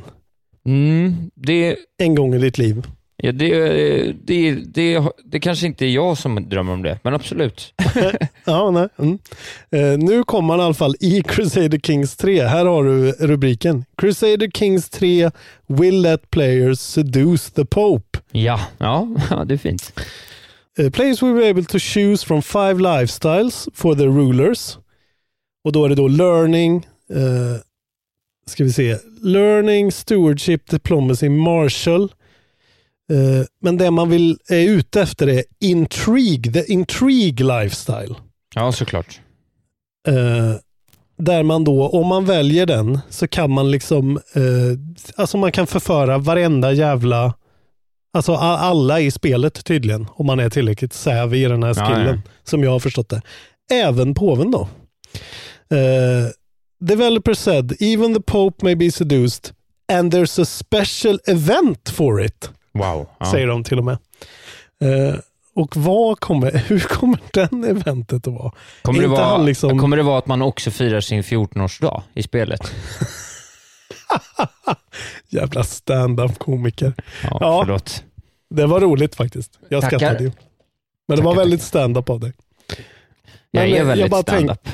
[0.65, 2.87] Mm, det, en gång i ditt liv.
[3.17, 7.73] Ja, det, det, det, det kanske inte är jag som drömmer om det, men absolut.
[8.45, 8.87] Ja, nej.
[8.97, 9.19] Mm.
[9.71, 12.43] Eh, nu kommer han i alla fall i Crusader Kings 3.
[12.43, 13.85] Här har du rubriken.
[13.97, 15.31] Crusader Kings 3
[15.67, 18.19] will let players seduce the Pope.
[18.31, 19.99] Ja, ja, ja det är fint.
[20.79, 24.77] Uh, players will be able to choose from five lifestyles for the rulers.
[25.63, 27.57] Och då är det då learning, uh,
[28.45, 32.11] ska vi se, learning, stewardship, diplomacy, martial.
[33.11, 38.15] Uh, men det man vill är ute efter är intrigue, the intrigue lifestyle.
[38.55, 39.19] Ja, såklart.
[40.07, 40.55] Eh,
[41.17, 45.67] där man då, om man väljer den, så kan man liksom, eh, alltså man kan
[45.67, 47.33] förföra varenda jävla,
[48.13, 52.21] alltså alla i spelet tydligen, om man är tillräckligt savvy i den här Ja, skillen,
[52.43, 53.21] som jag har förstått det.
[53.71, 54.67] Även påven då.
[55.77, 56.27] Eh,
[56.79, 59.51] developer said, even the Pope may be seduced
[59.91, 63.07] and there's a special event for it, Wow.
[63.19, 63.31] Ja.
[63.31, 63.97] säger de till och med.
[64.81, 65.15] Eh,
[65.55, 68.51] och vad kommer, hur kommer den eventet att vara?
[68.81, 72.61] Kommer, det vara, liksom- kommer det vara att man också firar sin 14-årsdag i spelet?
[75.29, 76.93] Jävla stand-up komiker.
[77.23, 77.61] Ja, Ja.
[77.65, 78.03] förlåt.
[78.49, 79.59] Det var roligt faktiskt.
[79.69, 79.97] Jag Tackar.
[79.97, 80.31] skrattade ju.
[81.07, 82.33] Men det var väldigt stand-up av dig.
[83.51, 84.67] Jag Men, är väldigt jag bara tänk- stand-up.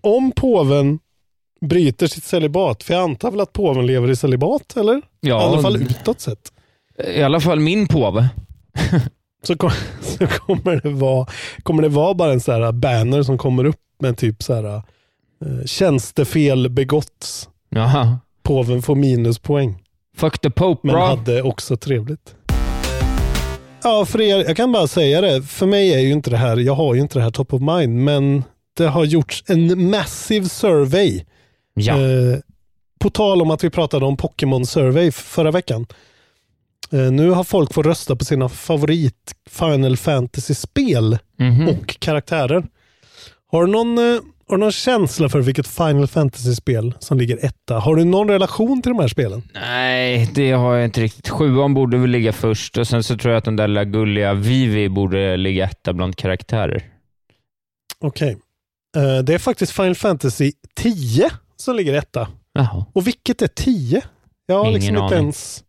[0.00, 0.98] Om påven
[1.60, 4.96] bryter sitt celibat, för jag antar väl att påven lever i celibat, eller?
[4.96, 6.52] I Ja, alla fall utåt sett.
[6.98, 8.28] I alla fall min påve.
[9.46, 11.26] Så, kom, så kommer, det vara,
[11.62, 14.74] kommer det vara bara en så här banner som kommer upp med typ så här
[14.74, 14.82] eh,
[15.66, 17.48] tjänstefel begåtts.
[17.70, 18.18] Jaha.
[18.42, 19.82] Påven får minuspoäng.
[20.16, 21.04] Fuck the Pope Men bro.
[21.04, 22.34] hade också trevligt.
[23.82, 25.42] Ja, för er, jag kan bara säga det.
[25.42, 27.60] För mig är ju inte det här, jag har ju inte det här top of
[27.60, 28.44] mind, men
[28.76, 31.24] det har gjorts en massive survey.
[31.74, 31.92] Ja.
[32.00, 32.38] Eh,
[33.00, 35.86] på tal om att vi pratade om Pokémon survey förra veckan.
[36.92, 41.68] Eh, nu har folk fått rösta på sina favorit Final Fantasy-spel Mhm.
[41.68, 42.64] och karaktärer.
[43.52, 44.04] Har du någon, eh,
[44.48, 47.78] har du någon känsla för vilket Final Fantasy-spel som ligger etta?
[47.78, 49.42] Har du någon relation till de här spelen?
[49.54, 51.28] Nej, det har jag inte riktigt.
[51.28, 54.34] Sjuan borde väl ligga först och sen så tror jag att den där lilla gulliga
[54.34, 56.84] Vivi borde ligga etta bland karaktärer.
[58.00, 58.36] Okej.
[58.96, 62.28] Eh, det är faktiskt Final Fantasy 10 som ligger etta.
[62.52, 62.84] Jaha.
[62.92, 64.02] Och vilket är 10?
[64.46, 65.18] Jag har Ingen liksom inte aning.
[65.18, 65.64] ens...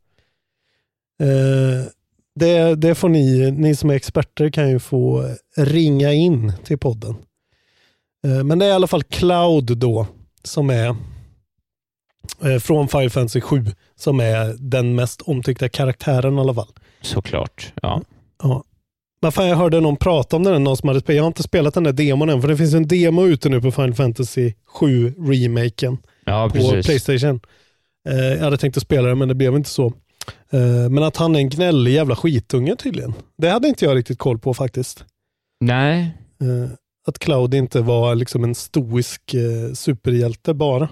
[1.21, 1.88] Eh,
[2.36, 7.15] det, det får ni, ni som är experter kan ju få ringa in till podden.
[8.28, 10.08] Eh, men det är i alla fall Cloud då,
[10.43, 10.95] som är
[12.43, 16.71] eh, från Final Fantasy 7, som är den mest omtyckta karaktären i alla fall.
[17.02, 17.73] Såklart.
[17.82, 18.02] Ja.
[18.43, 18.63] Ja.
[19.21, 21.15] Men fan, jag hörde någon prata om den, någon som hade spelat.
[21.17, 23.62] Jag har inte spelat den där demon än, för det finns en demo ute nu
[23.62, 26.86] på Final Fantasy 7 remaken Ja, på precis.
[26.86, 27.39] Playstation.
[28.10, 29.93] Eh, jag hade tänkt att spela det, men det blev inte så.
[30.49, 33.13] Eh, men att han är en gnällig jävla skitunge tydligen.
[33.38, 35.05] Det hade inte jag riktigt koll på faktiskt.
[35.59, 36.17] Nej.
[36.41, 36.71] Eh,
[37.07, 40.89] att Cloud inte var liksom en stoisk eh, superhjälte bara.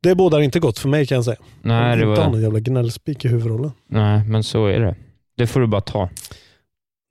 [0.00, 1.36] Det bådar inte gott för mig kan jag säga.
[1.62, 2.32] Nej, det Inte ha var...
[2.32, 3.72] någon jävla gnällspik i huvudrollen.
[3.88, 4.96] Nej, men så är det.
[5.36, 6.08] Det får du bara ta.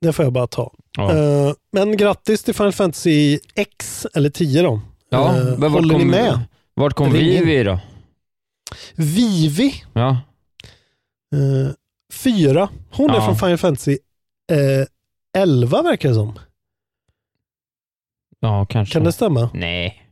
[0.00, 0.72] Det får jag bara ta.
[0.96, 1.54] Ja.
[1.72, 4.80] Men grattis till Final Fantasy X, eller 10 då.
[5.10, 6.40] Ja, men håller ni med?
[6.74, 7.12] Vart kom.
[7.12, 7.80] Vivi då?
[8.94, 10.16] Vivi, Ja.
[11.34, 11.72] Eh,
[12.12, 12.68] 4.
[12.90, 13.24] Hon är Ja.
[13.26, 13.98] från Final Fantasy
[14.52, 14.86] eh,
[15.42, 16.38] 11 verkar det som.
[18.40, 18.92] Ja, kanske.
[18.92, 19.50] Kan det stämma?
[19.54, 20.02] Nej.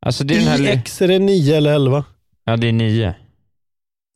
[0.00, 0.58] Alltså det är den här...
[0.58, 2.04] I li- X är det 9 eller 11?
[2.44, 3.14] Ja, det är nio.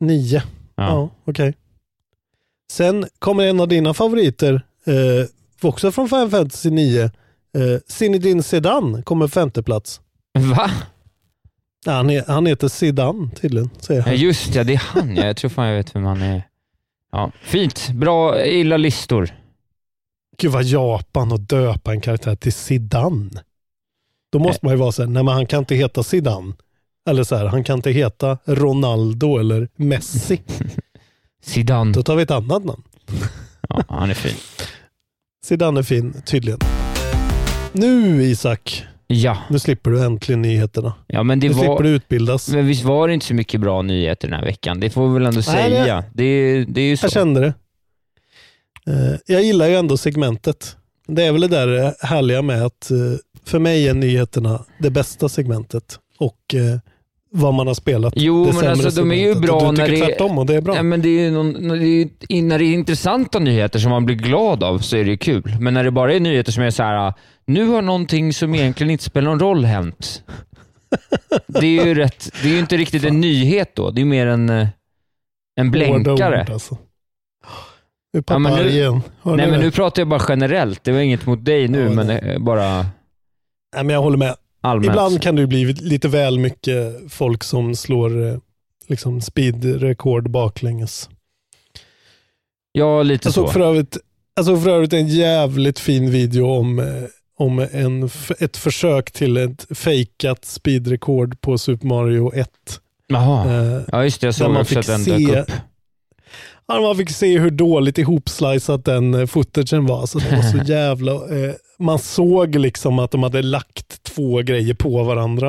[0.00, 0.36] 9.
[0.36, 0.42] Ja,
[0.88, 1.10] Ja.
[1.24, 1.54] okej.
[2.72, 5.26] Sen kommer en av dina favoriter, eh,
[5.68, 7.02] också från Final Fantasy 9.
[7.02, 7.10] Eh,
[7.88, 10.00] Zinedine Sedan kommer femte plats.
[10.56, 10.70] Va?
[11.86, 14.16] Ja, han, är, han heter Sedan tydligen, säger Ja, han.
[14.16, 15.26] just ja, det är han ja.
[15.26, 16.42] Jag tror fan jag vet vem han är.
[17.12, 17.88] Ja, fint.
[17.88, 18.46] Bra.
[18.46, 19.30] Gillar listor.
[20.38, 23.30] Gud vad Japan och döpa en karaktär till Sidan.
[24.32, 26.54] Då måste man ju vara så här, nej men han kan inte heta Sidan.
[27.08, 30.42] Eller så här, han kan inte heta Ronaldo eller Messi.
[31.42, 31.92] Zidane.
[31.92, 32.82] Då tar vi ett annat namn.
[33.68, 34.36] Ja, han är fin.
[35.44, 36.58] Sidan är fin, tydligen.
[37.72, 40.92] Nu Isak, Ja, nu slipper du äntligen nyheterna.
[41.06, 41.82] ja men det Nu slipper var...
[41.82, 42.48] du utbildas.
[42.48, 44.80] Men visst var det inte så mycket bra nyheter den här veckan?
[44.80, 46.04] Det får vi väl ändå Nej, det- säga.
[46.14, 47.04] Det, är- det är ju så.
[47.04, 47.54] Jag kände det.
[48.92, 50.76] Eh, Jag gillar ju ändå segmentet.
[51.06, 52.96] Det är väl det där härliga med att eh,
[53.44, 55.98] för mig är nyheterna det bästa segmentet.
[56.18, 56.78] Och eh,
[57.32, 58.12] vad man har spelat.
[58.16, 60.06] Jo, det men alltså de är ju bra när det är...
[60.06, 60.76] tvärtom och det är bra.
[60.76, 64.06] Ja, men det är någon, när, det är, när det är intressanta nyheter som man
[64.06, 65.56] blir glad av så är det kul.
[65.60, 67.14] Men när det bara är nyheter som är så här,
[67.46, 70.22] nu har någonting som egentligen inte spelar någon roll hänt.
[71.46, 73.90] Det är ju rätt, det är ju inte riktigt en nyhet då.
[73.90, 74.68] Det är mer en, eh,
[75.60, 76.40] en blänkare.
[76.42, 76.78] ord, alltså.
[78.12, 79.00] Nu Ja, men nu- igen.
[79.22, 80.84] Hör Nej, men nu pratar jag bara generellt.
[80.84, 82.18] Det var inget mot dig nu, Ja, men nej.
[82.18, 82.76] eh, bara
[83.74, 84.34] Nej, men jag håller med.
[84.60, 84.86] Allmänt.
[84.86, 88.36] Ibland kan det bli lite väl mycket folk som slår eh,
[88.88, 91.08] liksom speedrekord baklänges.
[92.72, 93.40] Ja, lite Jag så.
[93.44, 93.96] såg för övrigt,
[94.36, 96.86] jag såg för övrigt en jävligt fin video om, eh,
[97.38, 102.50] om en, ett försök till ett fejkat speedrekord på Super Mario 1.
[103.06, 103.54] Jaha.
[103.76, 104.26] Eh, Ja, just det.
[104.26, 105.52] Jag såg man också fick att den se- dök upp.
[106.80, 110.06] Man fick se hur dåligt ihopslicat den eh, footagen var.
[110.06, 111.12] Så det var så jävla...
[111.12, 115.48] Eh, man såg liksom att de hade lagt två grejer på varandra.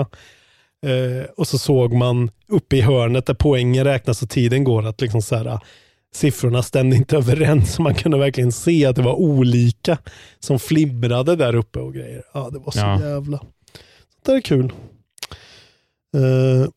[0.86, 5.02] Eh, och så såg man uppe i hörnet där poängen räknas och tiden går att
[5.02, 5.60] liksom så här, eh,
[6.16, 7.80] siffrorna stämde inte överens.
[7.80, 9.98] Man kunde verkligen se att det var olika
[10.40, 12.24] som flimrade där uppe och grejer.
[12.34, 13.02] Ja, det var så Ja.
[13.02, 13.40] jävla...
[14.26, 14.74] Det är kul.
[16.18, 16.70] Eh,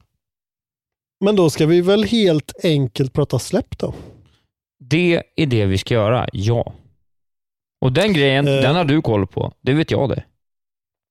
[1.25, 3.95] men då ska vi väl helt enkelt prata släpp då.
[4.91, 6.73] Det är det vi ska göra, ja.
[7.81, 8.55] Och den grejen, Eh.
[8.55, 9.53] den har du koll på.
[9.61, 10.25] Det vet jag det.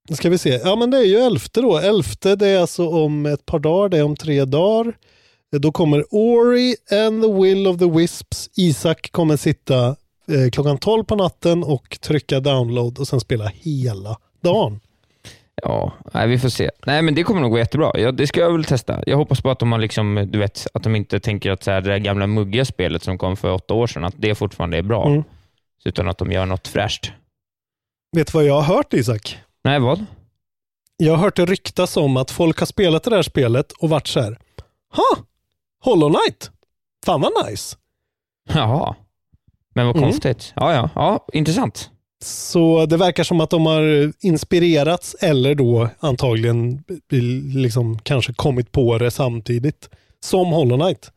[0.09, 0.49] Nu ska vi se.
[0.63, 1.77] Ja, men det är ju elfte då.
[1.77, 3.89] Elfte, det är alltså om ett par dagar.
[3.89, 4.93] Det är om tre dagar.
[5.53, 8.49] Eh, Då kommer Ori and the Will of the Wisps.
[8.55, 9.87] Isak kommer sitta
[10.27, 14.79] eh, klockan 12 på natten och trycka download och sen spela hela dagen.
[15.61, 16.71] Ja, nej, vi får se.
[16.85, 17.91] Nej, men det kommer nog gå jättebra.
[17.93, 19.03] Ja, det ska jag väl testa.
[19.05, 21.71] Jag hoppas på att de har liksom, du vet, att de inte tänker att så
[21.71, 24.77] här, det där gamla muggiga spelet som kom för åtta år sedan, att det fortfarande
[24.77, 25.07] är bra.
[25.07, 25.23] Mm.
[25.85, 27.11] Utan att de gör något fräscht.
[28.15, 29.37] Vet du vad jag har hört Isak?
[29.63, 30.05] Nej, vad?
[30.97, 34.07] Jag har hört det ryktas om att folk har spelat det här spelet och varit
[34.07, 34.39] så här.
[34.95, 35.17] Ha!
[35.83, 36.51] Hollow Knight!
[37.05, 37.77] Fan vad nice!
[38.53, 38.95] Jaha.
[39.75, 40.09] Men vad Mm.
[40.09, 40.53] konstigt.
[40.55, 41.89] Ja, ja, ja, intressant.
[42.25, 46.83] Så det verkar som att de har inspirerats eller då antagligen
[47.55, 49.89] liksom kanske kommit på det samtidigt.
[50.23, 51.11] Som Hollow Knight.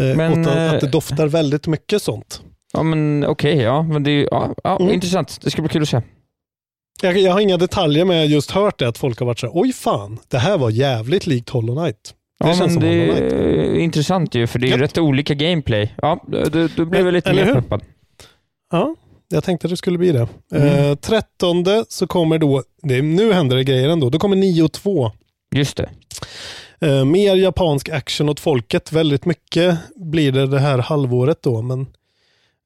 [0.00, 2.42] Eh, Men, att, att det eh, doftar väldigt mycket sånt.
[2.72, 3.82] Ja, men okej, ja.
[3.82, 4.92] Men det är ja, ja, Mm.
[4.94, 5.38] intressant.
[5.42, 6.02] Det ska bli kul att se.
[7.02, 9.38] Jag, jag har inga detaljer men jag har just hört det att folk har varit
[9.38, 12.14] så här, oj fan, det här var jävligt likt Hollow Knight.
[12.40, 13.32] Det Ja, känns men som det Hollow Knight.
[13.32, 14.82] är intressant ju, för det är ju Ja.
[14.82, 15.94] rätt olika gameplay.
[16.02, 17.82] Ja, du, du blev väl lite mer peppad.
[18.72, 18.94] Ja,
[19.28, 20.28] jag tänkte att det skulle bli det.
[20.52, 20.68] Mm.
[20.68, 24.72] Eh, trettonde så kommer då, det, nu händer det grejer ändå, då kommer 9 och
[24.72, 25.10] 2.
[25.54, 25.90] Just det.
[26.80, 28.92] Eh, mer japansk action åt folket.
[28.92, 31.62] Väldigt mycket blir det det här halvåret då.
[31.62, 31.80] Men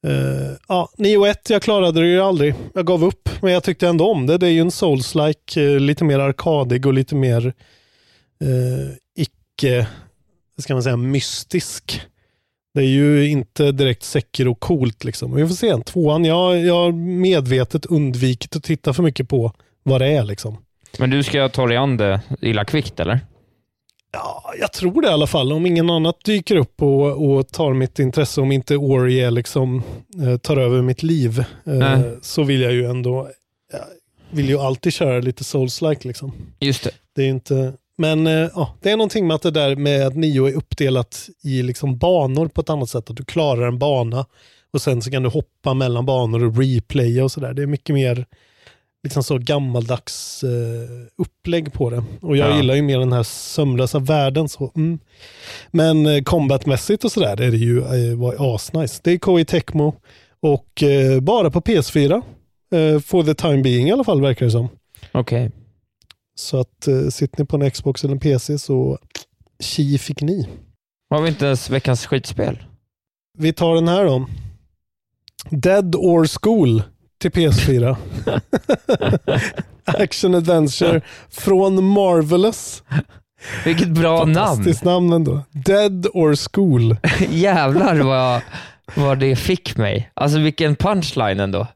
[0.07, 2.55] eh, ja, 9 och 1, jag klarade det ju aldrig.
[2.75, 4.39] Jag gav upp, men jag tyckte ändå om det.
[4.39, 7.47] Det är ju en souls-like, eh, lite mer arkadig och lite mer
[8.41, 9.87] eh, icke,
[10.59, 12.03] ska man säga, mystisk.
[12.75, 15.35] Det är ju inte direkt säker och coolt liksom.
[15.35, 15.77] Vi får se.
[15.77, 20.57] Tvåan, jag, jag har medvetet undvikit att titta för mycket på vad det är liksom.
[20.99, 23.21] Men du ska ta dig an det illa kvickt, eller?
[24.13, 25.53] Ja, jag tror det i alla fall.
[25.53, 29.83] Om ingen annat dyker upp och, och tar mitt intresse, om inte Ori liksom,
[30.23, 33.29] eh, tar över mitt liv, eh, så vill jag ju ändå,
[33.73, 33.81] jag
[34.31, 36.33] vill ju alltid köra lite souls-like liksom.
[36.61, 36.91] Just det.
[37.15, 40.07] Det är ju inte, men eh, ja, det är någonting med att det där med
[40.07, 43.11] att Nio är uppdelat i liksom banor på ett annat sätt.
[43.11, 44.27] Att du klarar en bana
[44.73, 47.55] och sen så kan du hoppa mellan banor och replaya och sådär.
[47.55, 48.27] Det är mycket mer
[49.05, 52.05] liksom så gammaldags eh, upplägg på det.
[52.21, 52.57] Och jag Ja.
[52.57, 54.49] gillar ju mer den här sömlösa världen.
[54.49, 54.99] Så, mm.
[55.71, 59.01] Men eh, combatmässigt och sådär är det ju eh, var asnice.
[59.05, 59.95] Det är Koei Tecmo
[60.41, 62.23] och eh, bara på PS4.
[62.75, 64.69] Eh, for the time being i alla fall verkar det som.
[65.13, 65.51] Okej.
[66.35, 68.99] Så att eh, sitter ni på en Xbox eller en PC så
[69.61, 70.49] tji fick ni.
[71.11, 72.59] Har vi inte ens veckans skitspel?
[73.39, 74.27] Vi tar den här då.
[75.51, 76.83] Dead or School
[77.21, 77.97] till PS4.
[79.85, 82.83] Action Adventure från Marvelous.
[83.65, 84.35] Vilket bra namn.
[84.35, 85.43] Fantastiskt namn ändå.
[85.51, 86.97] Dead or School.
[87.31, 88.43] Jävlar vad,
[88.95, 90.11] vad det fick mig.
[90.15, 91.67] Alltså vilken punchline ändå.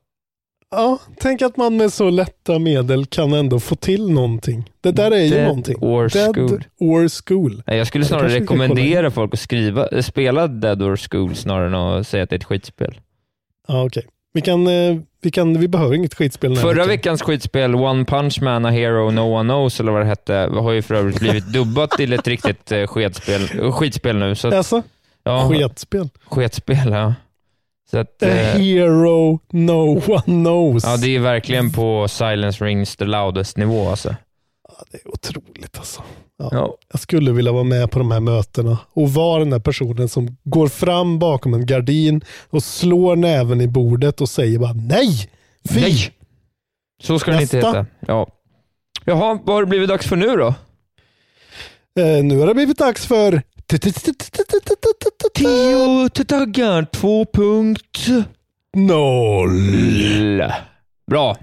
[0.76, 4.70] Ja, tänk att man med så lätta medel kan ändå få till någonting.
[4.80, 5.76] Det där är ju Dead någonting.
[5.80, 6.64] or Dead School.
[6.80, 7.62] or School.
[7.66, 11.66] Nej, Jag skulle snarare kan rekommendera folk att skriva, eh, spela Dead or School snarare
[11.66, 13.00] än att säga att det är ett skitspel.
[13.68, 14.06] Ja, okej.
[14.32, 16.88] Vi, kan, eh, vi, kan, vi behöver inget skitspel Förra veckan.
[16.88, 20.72] veckans skitspel, One Punch Man, A Hero No One Knows, eller vad det hette, har
[20.72, 24.34] ju för övrigt blivit dubbat till ett riktigt eh, sketspel, skitspel nu.
[24.34, 24.82] Så att, Alltså,
[25.24, 26.08] ja, sketspel.
[26.30, 27.14] sketspel, ja.
[27.96, 30.84] Så att, A eh, hero no one knows.
[30.84, 34.16] ja, det är verkligen på Silence Rings the loudest nivå alltså.
[34.68, 36.02] Ja, det är otroligt alltså.
[36.38, 36.48] Ja.
[36.52, 36.76] Ja.
[36.92, 40.36] Jag skulle vilja vara med på de här mötena och vara den där personen som
[40.44, 45.30] går fram bakom en gardin och slår näven i bordet och säger bara nej!
[45.68, 45.80] Fy!
[45.80, 46.10] Nej!
[47.02, 47.86] Så ska det inte heta.
[48.06, 48.26] Ja.
[49.04, 50.54] Jaha, vad har det blivit dags för nu då?
[52.00, 53.42] Eh, nu har det blivit dags för
[55.34, 58.06] Tio taggar, två punkt
[58.76, 60.42] noll.
[61.10, 61.36] Bra.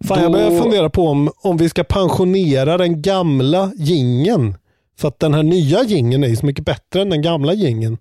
[0.00, 4.54] Fan, jag Då- börjar fundera på om, om vi ska pensionera den gamla gingen.
[4.98, 7.98] För att den här nya gingen är så mycket bättre än den gamla gingen.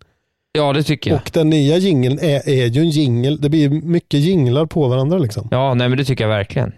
[0.52, 1.18] Ja, det tycker jag.
[1.20, 3.42] Och den nya jingeln är, är ju en jingel.
[3.42, 5.48] Det blir mycket jinglar på varandra liksom.
[5.52, 6.72] Ja, nej men det tycker jag verkligen.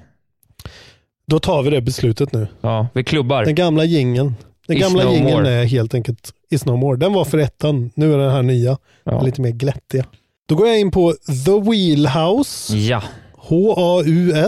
[1.27, 2.47] Då tar vi det beslutet nu.
[2.61, 3.45] Ja, vi klubbar.
[3.45, 4.35] Den gamla jingeln.
[4.71, 6.97] Den gamla no jingeln är helt enkelt Is No More.
[6.97, 8.77] Den var för ettan, nu är den här nya.
[9.03, 9.21] Ja.
[9.21, 10.05] Lite mer glättiga.
[10.47, 11.13] Då går jag in på
[11.45, 12.77] The Wheelhouse.
[12.77, 13.03] Ja.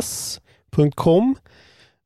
[0.06, 1.36] H-A-U-S.com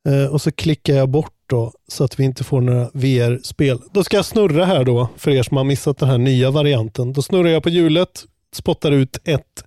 [0.10, 3.80] eh, och så klickar jag bort då så att vi inte får några VR-spel.
[3.92, 7.14] Då ska jag snurra här då för er som har missat den här nya varianten.
[7.14, 9.64] Då snurrar jag på hjulet, spottar ut ett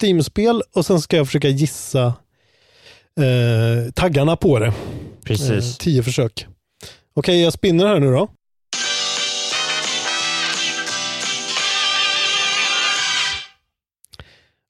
[0.00, 2.06] Steam-spel och sen ska jag försöka gissa
[3.20, 4.72] eh, taggarna på det.
[5.24, 5.50] Precis.
[5.50, 6.46] Eh, tio försök.
[7.16, 8.28] Okej, jag spinner här nu då.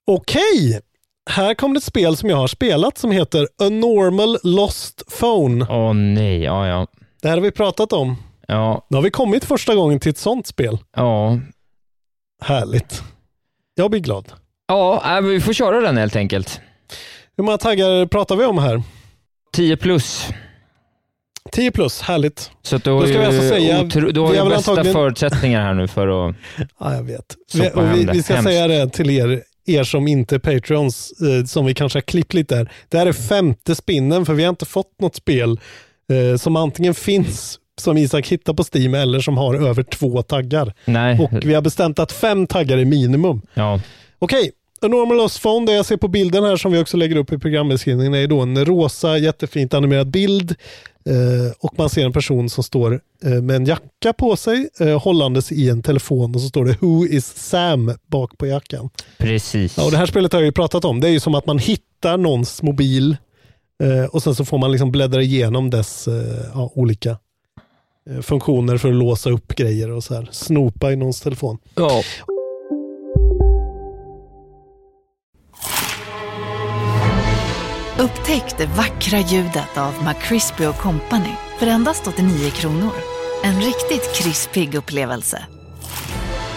[0.07, 0.79] Okej,
[1.29, 5.65] här kommer ett spel som jag har spelat som heter A Normal Lost Phone.
[5.69, 6.87] Åh nej, ja ja.
[7.21, 8.15] Det här har vi pratat om.
[8.47, 10.77] Ja, Nu har vi kommit första gången till ett sånt spel.
[10.95, 11.39] ja.
[12.41, 13.03] Härligt.
[13.75, 14.33] Jag blir glad.
[14.67, 16.61] Ja, äh, vi får köra den helt enkelt.
[17.37, 18.83] Hur många taggar pratar vi om här?
[19.53, 20.27] 10 plus.
[21.51, 22.51] 10 plus, härligt.
[22.61, 25.61] Så har Då ska vi alltså säga- otro, du har vi ju bästa antagligen- förutsättningar
[25.61, 26.35] här nu för att...
[26.79, 27.35] Ja, jag vet.
[27.53, 27.59] Vi,
[27.95, 28.49] vi, vi ska Hemskt.
[28.49, 32.33] säga det till er, er som inte är Patreons, eh, som vi kanske har klippt
[32.33, 32.71] lite där.
[32.89, 35.59] Det här är femte spinnen, för vi har inte fått något spel
[36.11, 40.73] eh, som antingen finns, som Isak hittar på Steam, eller som har över två taggar.
[40.85, 41.19] Nej.
[41.19, 43.41] Och vi har bestämt att fem taggar är minimum.
[43.53, 43.79] Ja.
[44.19, 47.15] Okej, A Normal Lost Phone, det jag ser på bilden här som vi också lägger
[47.15, 50.55] upp i programbeskrivningen är då en rosa jättefint animerad bild
[51.09, 55.01] eh, och man ser en person som står eh, med en jacka på sig eh,
[55.01, 58.89] hållandes i en telefon och så står det Who is Sam bak på jackan.
[59.17, 59.77] Precis.
[59.77, 60.99] Ja, och det här spelet har jag ju pratat om.
[60.99, 63.17] Det är ju som att man hittar någons mobil
[64.09, 66.07] och sen så får man liksom bläddra igenom dess
[66.53, 67.17] ja, olika
[68.21, 70.29] funktioner för att låsa upp grejer och så här.
[70.31, 71.57] Snopa i någons telefon.
[71.75, 72.03] Ja.
[77.99, 82.91] Upptäck det vackra ljudet av McCrispy Company för endast 89 kronor.
[83.43, 85.45] En riktigt krispig upplevelse.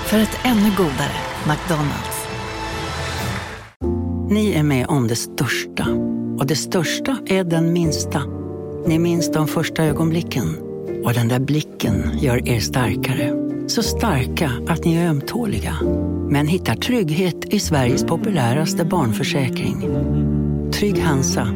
[0.06, 1.18] För ett ännu godare
[1.48, 2.26] McDonalds.
[4.30, 5.86] Ni är med om det största.
[6.38, 8.22] Och det största är den minsta.
[8.86, 10.56] Ni minns de första ögonblicken.
[11.04, 13.32] Och den där blicken gör er starkare.
[13.66, 15.76] Så starka att ni är ömtåliga.
[16.30, 19.84] Men hittar trygghet i Sveriges populäraste barnförsäkring.
[20.78, 21.48] Trygg Hansa.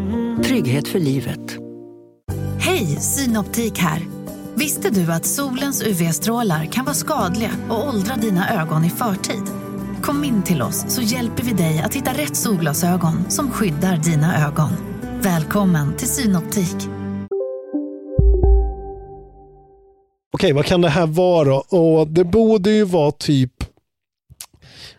[0.44, 1.58] Trygghet för livet.
[2.58, 4.02] Hej, Synoptik här.
[4.54, 9.42] Visste du att solens UV-strålar kan vara skadliga och åldra dina ögon i förtid?
[10.02, 14.46] Kom in till oss så hjälper vi dig att hitta rätt solglasögon som skyddar dina
[14.46, 14.70] ögon.
[15.20, 16.76] Välkommen till Synoptik.
[20.32, 21.60] Okej, vad kan det här vara?
[21.60, 23.61] Och det borde ju vara typ...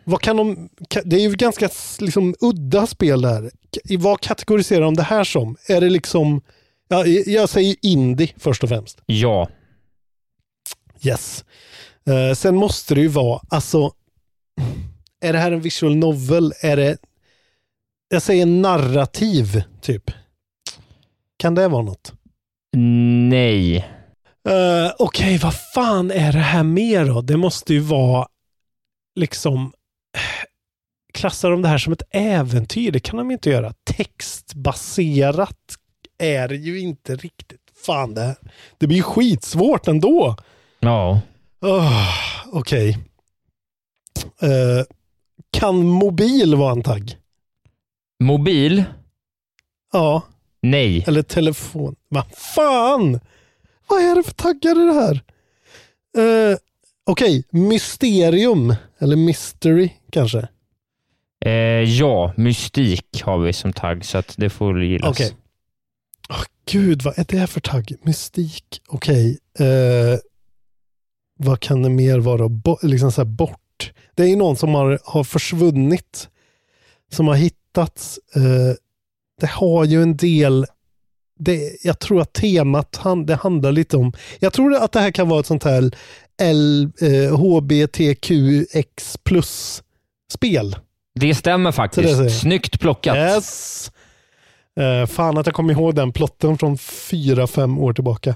[0.04, 0.70] Vad kan de...
[1.06, 3.52] Det är ju ganska liksom, udda spel där.
[3.98, 5.58] Vad kategoriserar de det här som?
[5.68, 6.42] Är det liksom...
[6.88, 9.02] Ja, jag säger indie först och främst.
[9.06, 9.50] Ja.
[11.04, 11.46] Yes.
[12.06, 13.92] Eh, sen måste det ju vara, alltså...
[15.22, 16.54] Är det här en visual novel?
[16.62, 16.98] Är det...
[18.10, 20.12] Jag säger narrativ, typ.
[21.38, 22.14] Kan det vara något?
[23.30, 23.78] Nej.
[24.50, 27.22] Uh, Okej, vad fan är det här mer då?
[27.22, 28.28] Det måste ju vara
[29.16, 29.74] liksom
[31.14, 32.92] klassar de det här som ett äventyr?
[32.92, 33.74] Det kan de inte göra.
[33.84, 35.76] Textbaserat
[36.18, 37.60] är det ju inte riktigt.
[37.86, 38.36] Fan, det, här,
[38.78, 40.36] det blir ju skitsvårt ändå.
[40.80, 41.22] Ja.
[41.62, 42.10] Oh,
[42.52, 42.98] Okej.
[44.42, 44.86] Eh,
[45.52, 47.18] kan mobil vara en tagg?
[48.24, 48.84] Mobil?
[49.94, 50.22] Ja.
[50.62, 51.04] Nej.
[51.08, 51.96] Eller telefon.
[52.10, 53.20] Vad fan!
[53.88, 55.22] Vad är det för taggar i det här?
[56.18, 56.58] Eh,
[57.06, 58.76] Okej, mysterium.
[59.00, 60.48] Eller mystery kanske.
[61.46, 61.52] Eh,
[61.84, 65.10] ja, mystik har vi som tagg så det får gillas.
[65.10, 65.36] Okej.
[66.30, 67.96] Åh, Gud, vad är det för tagg?
[68.04, 68.82] Mystik.
[68.88, 69.40] Okej.
[69.60, 70.20] Eh,
[71.40, 72.50] vad kan det mer vara?
[72.50, 73.94] Bo liksom så bort.
[74.16, 76.30] Det är någon som har, har försvunnit.
[77.12, 78.20] Som har hittats.
[78.36, 78.76] Eh,
[79.42, 80.66] det har ju en del
[81.40, 85.12] det, jag tror att temat han, det handlar lite om, jag tror att det här
[85.12, 85.92] kan vara ett sånt här
[86.42, 89.83] L, eh, HBTQX plus
[90.34, 90.76] spel.
[91.20, 92.20] Det stämmer det faktiskt.
[92.20, 92.32] jag.
[92.32, 93.16] Snyggt plockat.
[93.16, 93.92] Yes!
[94.80, 98.36] Eh, fan att jag kommer ihåg den plotten från fyra, fem år tillbaka.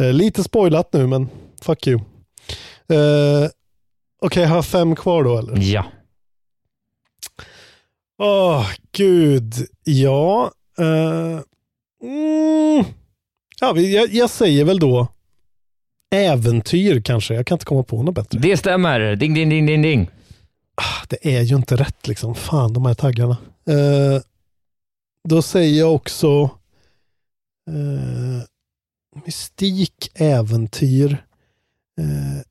[0.00, 1.28] Eh, lite spoilat nu, men
[1.62, 2.00] fuck you.
[2.92, 3.48] Eh,
[4.20, 5.56] Okej, jag har fem kvar då eller?
[5.58, 5.84] Ja.
[8.22, 9.54] Åh, gud.
[9.84, 10.52] Ja.
[10.78, 11.40] eh,
[12.02, 12.84] mm,
[13.60, 15.08] ja jag, jag säger väl då
[16.14, 17.34] äventyr kanske.
[17.34, 18.38] Jag kan inte komma på något bättre.
[18.38, 19.16] Det stämmer.
[19.16, 20.10] Ding, ding, ding, ding, ding.
[21.08, 22.34] Det är ju inte rätt liksom.
[22.34, 23.36] Fan, de här taggarna.
[23.66, 24.22] Eh,
[25.28, 26.50] då säger jag också...
[27.70, 28.42] eh,
[29.26, 31.24] mystik, äventyr.
[32.00, 32.42] Eh,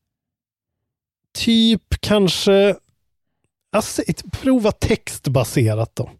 [1.33, 2.75] typ kanske,
[3.71, 4.01] alltså,
[4.31, 6.11] prova textbaserat då.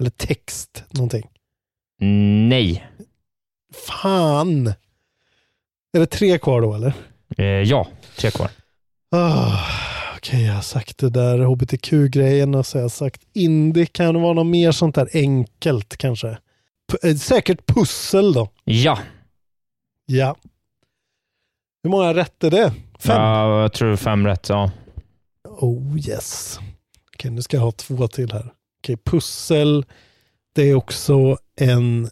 [0.00, 1.28] Eller text, någonting.
[2.48, 2.86] Nej.
[3.74, 4.66] Fan!
[5.92, 6.94] Är det tre kvar då eller?
[7.38, 8.50] Eh, ja, tre kvar.
[9.10, 9.58] Ah,
[10.26, 13.86] Okej, jag har sagt det där hbtq-grejen och så har jag sagt indie.
[13.86, 16.38] Kan det vara något mer sånt där enkelt kanske?
[16.92, 18.48] P- eh, säkert pussel då.
[18.64, 18.98] Ja.
[20.06, 20.36] Ja.
[21.82, 22.72] Hur många rätt är det?
[22.98, 23.16] Fem?
[23.22, 24.48] Ja, jag tror fem rätt.
[24.48, 24.70] Ja.
[25.44, 26.58] Oh yes.
[27.14, 28.52] Okej, nu ska jag ha två till här.
[28.82, 29.84] Okej, pussel.
[30.54, 32.08] Det är också en...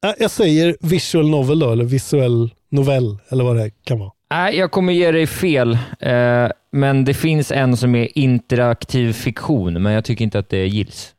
[0.00, 4.10] Ja, jag säger visual novel då, eller visuell novell, eller vad det kan vara.
[4.30, 9.82] Nej, jag kommer ge dig fel, eh, men det finns en som är interaktiv fiktion,
[9.82, 11.14] men jag tycker inte att det gills.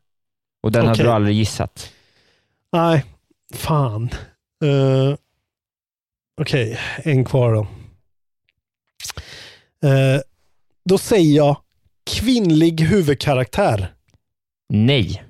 [0.64, 1.06] Och den hade Okej.
[1.06, 1.92] du aldrig gissat.
[2.72, 3.06] Nej,
[3.54, 4.10] fan.
[4.64, 5.16] Uh,
[6.42, 7.68] Okej, en kvar då.
[9.90, 10.22] Eh,
[10.86, 11.58] då säger jag
[12.06, 13.94] kvinnlig huvudkaraktär.
[14.70, 15.24] Nej.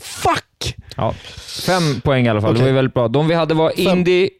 [0.00, 0.76] Fuck!
[0.96, 1.12] Ja,
[1.66, 2.54] fem poäng i alla fall.
[2.54, 2.62] Det Okej.
[2.62, 3.08] var ju väldigt bra.
[3.08, 3.98] De vi hade var Fem.
[3.98, 4.30] indie,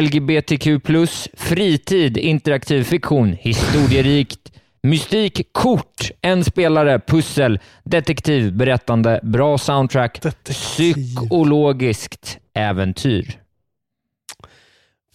[0.00, 0.80] LGBTQ+,
[1.34, 13.38] fritid, interaktiv fiktion, historierikt, mystik, kort, en spelare, pussel, detektiv, berättande, bra soundtrack, psykologiskt äventyr.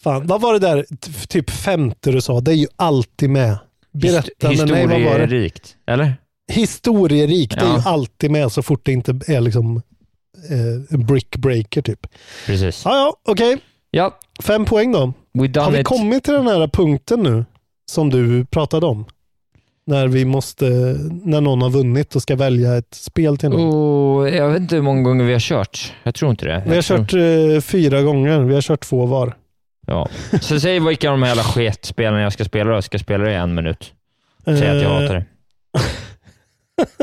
[0.04, 0.86] Fan, vad var det där
[1.28, 2.42] typ femte du sa?
[2.42, 3.58] Det är ju alltid med.
[3.94, 5.24] Berättande, nej vad var det?
[5.24, 6.16] Historierikt, eller?
[6.52, 7.84] Historierikt, det är ju Ja.
[7.86, 9.82] alltid med så fort det inte är liksom
[10.50, 12.08] eh, en brickbreaker typ.
[12.46, 12.82] Precis.
[12.86, 13.58] Ja, ja, okej.
[13.92, 14.18] Ja.
[14.44, 15.14] Fem poäng då.
[15.62, 15.88] Har vi it.
[15.88, 17.46] kommit till den här punkten nu
[17.92, 19.06] som du pratade om?
[19.86, 20.66] När vi måste,
[21.24, 23.60] när någon har vunnit och ska välja ett spel till någon.
[23.62, 25.94] Oh, jag vet inte hur många gånger vi har kört.
[26.04, 26.64] Jag tror inte det.
[26.68, 27.14] Vi har tror- kört
[27.56, 29.36] eh, fyra gånger, vi har kört två var.
[29.88, 30.10] Ja.
[30.42, 32.74] Så säg vilka av de här jävla sketspelarna jag ska spela.
[32.74, 33.94] Jag ska spela det i en minut.
[34.46, 35.02] Säg att jag Eh.
[35.02, 35.26] hatar det.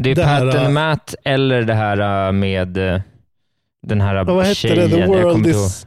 [0.00, 3.02] Det är Det här, Pat and äh, Matt eller det här äh, med
[3.86, 4.90] den här Ja, vad hette tjejen.
[4.90, 4.96] det?
[4.96, 5.86] The world is...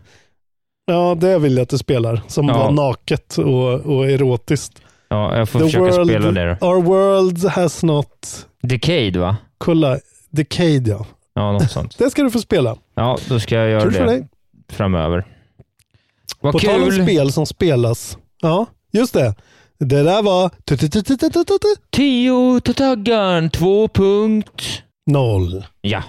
[0.86, 2.22] Ja, det vill jag att du spelar.
[2.28, 2.58] Som Ja.
[2.58, 4.82] var naket och, och erotiskt.
[5.10, 6.68] Ja, jag får The försöka world, spela det då.
[6.68, 8.46] Our world has not...
[8.64, 9.38] Decade va?
[9.58, 11.06] Kolla, Decade ja.
[11.34, 11.98] Ja, något sånt.
[12.00, 12.76] Det ska du få spela.
[12.96, 14.28] Ja, då ska jag göra Kul för det dig.
[14.72, 15.26] framöver.
[16.42, 17.04] Vad På tal om kul!
[17.04, 18.18] spel som spelas.
[18.42, 19.36] Ja, just det.
[19.80, 20.52] Det där var...
[21.92, 24.84] Tio taggarn, två punkt.
[25.06, 25.66] Noll.
[25.82, 26.04] Ja.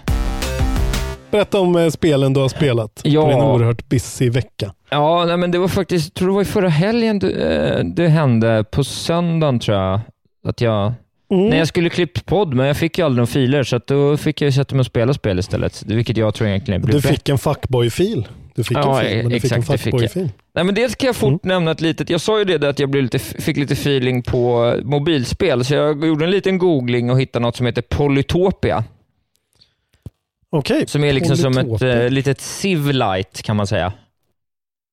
[1.31, 3.23] Berätta om eh, spelen du har spelat Ja.
[3.23, 4.73] på din oerhört busy vecka.
[4.91, 7.31] Ja, nej, men det var faktiskt, jag tror det var i förra helgen det,
[7.79, 8.65] eh, det hände.
[8.71, 10.01] På söndagen tror jag.
[10.45, 10.93] Att jag,
[11.31, 11.47] Mm.
[11.49, 14.41] när jag skulle klippt podd, men jag fick ju aldrig några filer, så då fick
[14.41, 15.83] jag sätta mig och spela spel istället.
[15.87, 17.15] Vilket jag tror egentligen blir Du bättre.
[17.15, 18.29] fick en fuckboy-fil.
[18.55, 19.81] Du fick Ja, en fil, men du en exakt, fick jag.
[19.81, 20.31] fuckboy-fil.
[20.55, 21.41] Nej, men dels kan jag fort Mm.
[21.43, 24.23] nämna ett litet, jag sa ju det där att jag blev lite, fick lite feeling
[24.23, 28.85] på mobilspel, så jag gjorde en liten googling och hittade något som heter Polytopia.
[30.51, 30.87] Okej.
[30.87, 33.93] Som är liksom som ett eh, litet Civ-light kan man säga.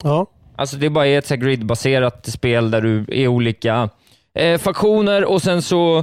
[0.04, 0.28] Ja.
[0.58, 3.90] Alltså det bara är ett så här gridbaserat spel där du är olika
[4.36, 5.98] eh, faktioner och sen så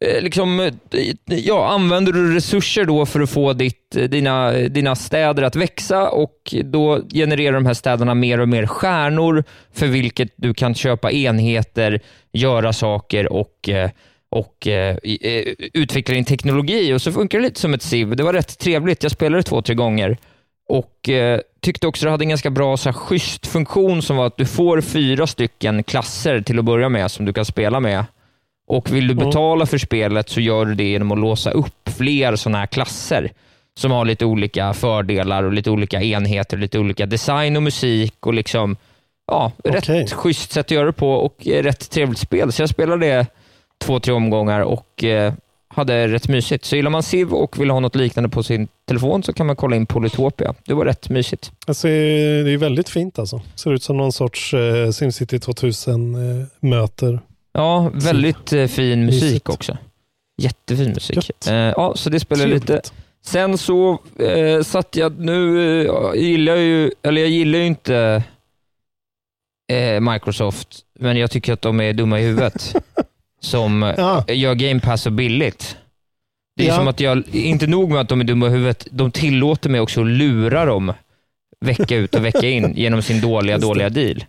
[0.00, 0.72] eh, liksom, eh,
[1.26, 6.08] ja, använder du resurser då för att få ditt, eh, dina, dina städer att växa
[6.08, 11.10] och då genererar de här städerna mer och mer stjärnor för vilket du kan köpa
[11.10, 12.00] enheter,
[12.32, 13.90] göra saker och eh,
[14.30, 18.16] och eh, eh, utveckla din teknologi och så funkar det lite som ett SIV.
[18.16, 19.02] Det var rätt trevligt.
[19.02, 20.16] Jag spelade två, tre gånger
[20.68, 24.26] och eh, tyckte också det hade en ganska bra så här, schysst funktion som var
[24.26, 28.04] att du får fyra stycken klasser till att börja med som du kan spela med.
[28.70, 29.26] Och vill du Mm.
[29.26, 33.30] betala för spelet så gör du det genom att låsa upp fler sådana här klasser
[33.78, 38.34] som har lite olika fördelar och lite olika enheter, lite olika design och musik och
[38.34, 38.76] liksom
[39.26, 40.00] ja, Okej.
[40.02, 42.52] rätt schysst sätt att göra det på och eh, rätt trevligt spel.
[42.52, 43.26] Så jag spelade det
[43.78, 45.32] två, tre omgångar och eh,
[45.68, 46.64] hade rätt mysigt.
[46.64, 49.56] Så gillar man Civ och vill ha något liknande på sin telefon så kan man
[49.56, 50.54] kolla in Polytopia.
[50.64, 51.52] Det var rätt mysigt.
[51.66, 51.92] Alltså, eh,
[52.44, 53.40] det är väldigt fint alltså.
[53.54, 57.20] Ser ut som någon sorts eh, Simcity 2000 eh, möter.
[57.52, 59.48] Ja, väldigt eh, fin musik Mysigt.
[59.48, 59.76] också.
[60.42, 61.30] Jättefin musik.
[61.48, 62.80] Eh, ja, så det spelade jag lite.
[63.22, 67.66] Sen så eh, satt jag, nu eh, jag gillar jag ju, eller jag gillar ju
[67.66, 68.22] inte
[69.72, 70.68] eh, Microsoft,
[70.98, 72.74] men jag tycker att de är dumma i huvudet.
[73.40, 74.24] som eh, Ja.
[74.28, 75.76] gör Game Pass så billigt.
[76.56, 76.76] Det är Ja.
[76.76, 79.80] som att jag, inte nog med att de är dumma i huvudet, de tillåter mig
[79.80, 80.92] också att lura dem
[81.60, 84.24] vecka ut och vecka in genom sin dåliga, dåliga deal.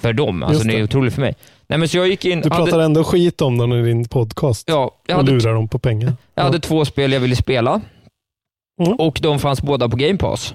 [0.00, 0.42] För dem.
[0.42, 0.84] Alltså Just det är det.
[0.84, 1.34] otroligt för mig.
[1.66, 4.64] Nej, men så jag gick in, Du pratar ändå skit om den i din podcast.
[4.68, 6.12] Ja, jag och hade, lurar dem på pengar.
[6.34, 7.80] jag hade två spel jag ville spela
[8.82, 8.92] Mm.
[8.92, 10.54] och de fanns båda på Game Pass.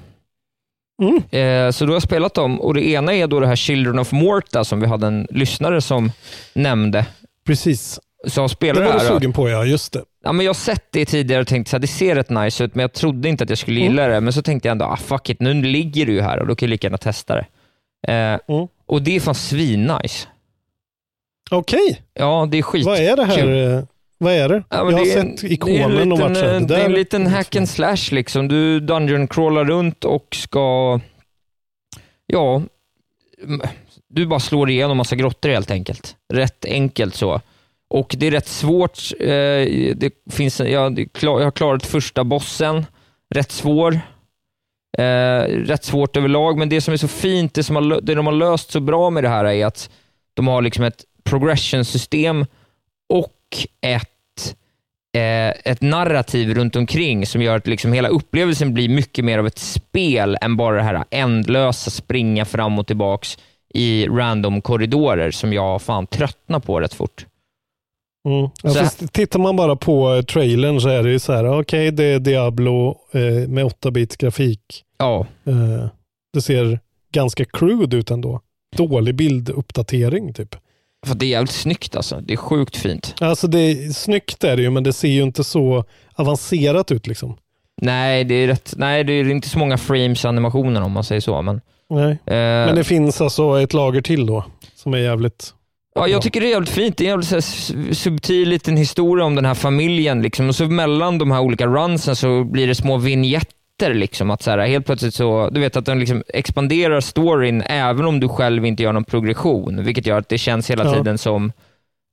[1.31, 3.99] Eh, så då har jag spelat dem och det ena är då det här Children
[3.99, 6.11] of Morta som vi hade en lyssnare som
[6.53, 7.05] nämnde.
[7.45, 7.99] Precis.
[8.27, 10.03] Så jag Det spelar var du sugen på ja, just det.
[10.23, 12.75] Ja, men jag har sett det tidigare och tänkt att det ser rätt nice ut,
[12.75, 14.21] men jag trodde inte att jag skulle gilla det.
[14.21, 16.55] Men så tänkte jag ändå, ah, fuck it, nu ligger det ju här och då
[16.55, 17.45] kan jag lika gärna testa det.
[18.13, 20.27] Eh, Och det är fan svinnice.
[21.51, 22.01] Okej.
[22.13, 22.85] Ja, det är skit.
[22.85, 23.35] Vad är det här?
[23.37, 23.73] kul.
[23.77, 23.83] eh,
[24.17, 24.63] Vad är det?
[24.69, 26.81] Ja, jag har det sett en ikonen och liten, varit så här, eh, det Det
[26.81, 28.47] är en liten hack and slash liksom.
[28.47, 30.99] Du dungeon crawlar runt och ska...
[32.25, 32.61] Ja,
[34.09, 36.15] du bara slår igenom massa grottor helt enkelt.
[36.33, 37.41] Rätt enkelt så.
[37.89, 38.99] Och det är rätt svårt.
[39.19, 39.27] Eh,
[39.95, 42.85] det finns, jag, jag har klarat första bossen.
[43.35, 43.99] Rätt svår.
[44.97, 48.25] Eh, rätt svårt överlag, men det som är så fint, det, som har, det de
[48.25, 49.89] har löst så bra med det här är att
[50.33, 52.45] de har liksom ett progression-system
[53.09, 53.35] och
[53.81, 54.55] ett,
[55.17, 59.47] eh, ett narrativ runt omkring som gör att liksom hela upplevelsen blir mycket mer av
[59.47, 63.37] ett spel än bara det här ändlösa springa fram och tillbaks
[63.73, 67.25] i random korridorer som jag fan tröttnar på rätt fort.
[68.27, 68.49] Mm.
[68.63, 71.59] Ja, Så- fast tittar man bara på eh, trailern så är det ju så här,
[71.59, 74.83] okej det är Diablo eh, med 8-bits grafik.
[74.97, 75.25] Ja.
[75.45, 75.87] Eh,
[76.33, 76.79] det ser
[77.11, 78.41] ganska crude ut ändå.
[78.77, 80.55] Dålig bilduppdatering typ.
[81.07, 82.21] För det är jävligt snyggt alltså.
[82.21, 83.15] Det är sjukt fint.
[83.21, 85.83] Alltså det är snyggt är det ju, men det ser ju inte så
[86.15, 87.37] avancerat ut liksom.
[87.81, 91.03] Nej, det är, rätt, nej, det är inte så många frames i animationen om man
[91.03, 91.41] säger så.
[91.41, 92.11] Men, Nej.
[92.11, 92.15] eh,
[92.65, 95.53] Men det finns alltså ett lager till då, som är jävligt...
[95.95, 96.97] Ja, jag tycker det är jävligt fint.
[96.97, 100.21] Det är en jävligt här, subtil liten historia om den här familjen.
[100.21, 100.47] Liksom.
[100.49, 103.93] Och så mellan de här olika runsen så blir det små vignetter.
[103.93, 108.05] Liksom, att så här, helt plötsligt så, du vet att den liksom expanderar storyn även
[108.05, 109.83] om du själv inte gör någon progression.
[109.83, 110.93] Vilket gör att det känns hela Ja.
[110.93, 111.51] tiden som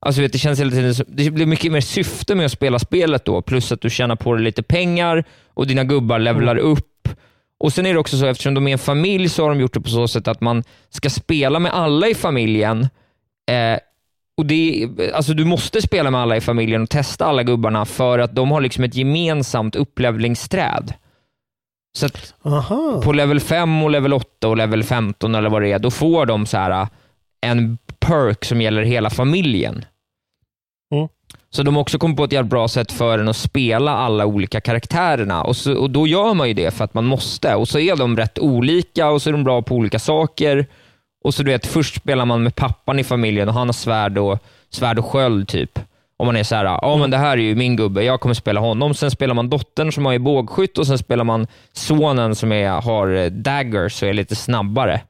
[0.06, 3.24] Alltså vet, det känns hela tiden det blir mycket mer syfte med att spela spelet
[3.24, 5.24] då, plus att du tjänar på dig lite pengar
[5.54, 7.08] och dina gubbar levlar upp.
[7.58, 9.74] Och Sen är det också så, eftersom de är en familj, så har de gjort
[9.74, 12.88] det på så sätt att man ska spela med alla i familjen.
[13.50, 13.78] Eh,
[14.36, 18.18] och det, alltså Du måste spela med alla i familjen och testa alla gubbarna för
[18.18, 20.94] att de har liksom ett gemensamt upplevlingsträd.
[21.98, 23.00] Så att Aha.
[23.04, 26.26] på level 5 och level 8 och level 15 eller vad det är, då får
[26.26, 26.88] de så här
[27.40, 29.84] en perk som gäller hela familjen.
[30.94, 31.08] Mm.
[31.50, 34.26] Så de har också kommit på ett jävligt bra sätt för en att spela alla
[34.26, 37.54] olika karaktärerna och, så, och då gör man ju det för att man måste.
[37.54, 40.66] Och så är de rätt olika och så är de bra på olika saker.
[41.24, 44.18] Och så du vet, först spelar man med pappan i familjen och han har svärd
[44.18, 44.38] och,
[44.70, 45.78] svärd och sköld typ.
[46.18, 48.34] Om man är så här, ja men det här är ju min gubbe, jag kommer
[48.34, 48.94] spela honom.
[48.94, 53.08] Sen spelar man dottern som har bågskytt och sen spelar man sonen som är, har
[53.16, 55.00] eh, daggers och är lite snabbare.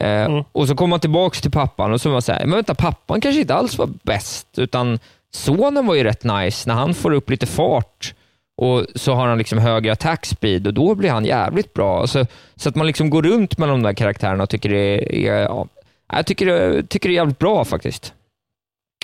[0.00, 2.74] Eh, Och så kommer man tillbaks till pappan och så är man säger, men vänta,
[2.74, 4.98] pappan kanske inte alls var bäst, utan
[5.34, 8.14] sonen var ju rätt nice när han får upp lite fart
[8.62, 12.06] och så har han liksom högre attack speed och då blir han jävligt bra.
[12.06, 15.42] Så, så att man liksom går runt mellan de där karaktärerna och tycker det är,
[15.42, 15.66] ja,
[16.12, 18.12] jag tycker det, tycker det är jävligt bra faktiskt.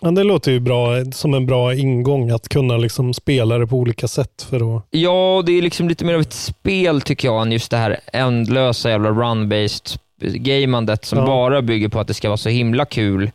[0.03, 3.77] Ja, det låter ju bra, som en bra ingång att kunna liksom spela det på
[3.77, 4.47] olika sätt.
[4.51, 4.83] för att...
[4.91, 8.01] Ja, det är liksom lite mer av ett spel tycker jag, än just det här
[8.13, 11.27] ändlösa jävla run-based gamandet som Ja.
[11.27, 13.31] bara bygger på att det ska vara så himla kul.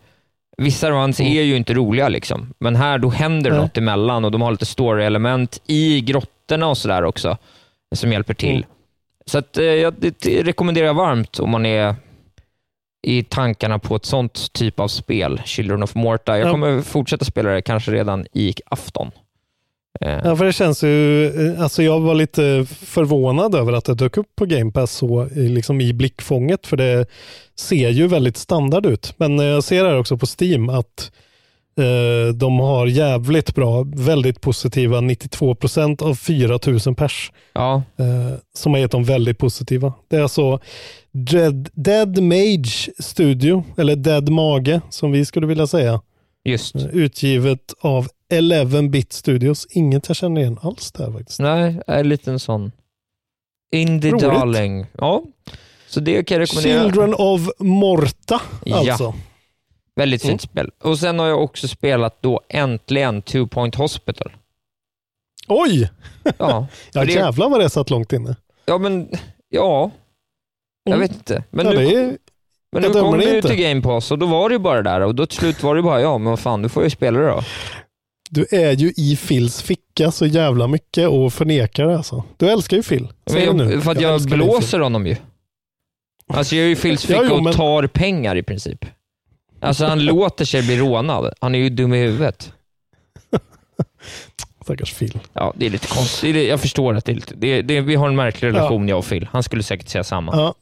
[0.62, 2.54] Vissa runs är ju inte roliga, liksom.
[2.60, 3.60] men här då händer Nej.
[3.60, 7.38] något emellan och de har lite story-element i grottorna och sådär också,
[7.96, 8.56] som hjälper till.
[8.56, 8.70] Mm.
[9.26, 11.96] Så att, eh, jag det, rekommenderar jag varmt om man är
[13.08, 16.38] i tankarna på ett sånt typ av spel, Children of Morta.
[16.38, 16.52] Jag Ja.
[16.52, 19.12] kommer fortsätta spela det kanske redan i afton.
[20.02, 23.94] Eh, Ja, för det känns ju, eh, alltså jag var lite förvånad över att det
[23.94, 27.06] dök upp på Game Pass så liksom i blickfånget, för det
[27.60, 29.14] ser ju väldigt standard ut.
[29.18, 31.12] Men eh, jag ser här också på Steam att
[31.80, 37.32] eh, de har jävligt bra, väldigt positiva 92% av 4000 pers.
[37.54, 37.84] Ja.
[38.00, 39.94] Eh, som har gett dem väldigt positiva.
[40.08, 40.60] Det är alltså
[41.12, 46.02] Dead, Dead Mage Studio, eller Dead Mage som vi skulle vilja säga.
[46.52, 46.76] Just.
[46.76, 49.68] Utgivet av 11-bit Studios.
[49.70, 51.40] Inget jag känner igen alls där faktiskt.
[51.40, 52.72] Nej, en liten sån.
[53.72, 54.24] Indie Roligt.
[54.24, 54.86] Darling.
[54.98, 55.24] Ja,
[55.88, 56.82] så det kan jag rekommendera.
[56.84, 59.04] Children of Morta alltså.
[59.04, 59.14] Ja.
[59.96, 60.40] Väldigt fint Mm.
[60.40, 60.72] spel.
[60.92, 64.32] Och sen har jag också spelat då äntligen Two Point Hospital.
[65.48, 65.90] Oj!
[66.38, 68.36] Ja, Ja det- jävlar vad det satt långt inne.
[68.66, 69.10] ja men
[69.50, 69.92] ja.
[70.84, 71.08] Jag Mm.
[71.08, 71.44] vet inte.
[71.50, 72.18] Men ja, nu, det är,
[72.72, 73.48] men jag nu kom inte.
[73.48, 75.64] till Game Pass och då var det ju bara det där och då till slut
[75.64, 77.44] var det bara, ja men vad fan, du får ju spela det då.
[78.30, 82.24] du är ju i Phils ficka så jävla mycket och förnekar det alltså.
[82.38, 83.08] Du älskar ju Phil.
[83.32, 83.72] Men nu.
[83.74, 84.38] jag, för att jag, dig, Phil.
[84.38, 85.16] blåser honom ju.
[86.34, 88.86] Alltså jag är ju Phils Ja, ficka jo, och men- tar pengar i princip.
[89.62, 91.34] Alltså han låter sig bli rånad.
[91.42, 92.54] Han är ju dum i huvudet.
[94.64, 95.20] Stackars Phil.
[95.34, 96.48] Ja, det är lite konstigt.
[96.48, 98.88] Jag förstår att det är lite, det är, det är, vi har en märklig relation
[98.88, 99.28] jag och Phil.
[99.32, 100.32] Han skulle säkert säga samma.
[100.36, 100.54] Ja.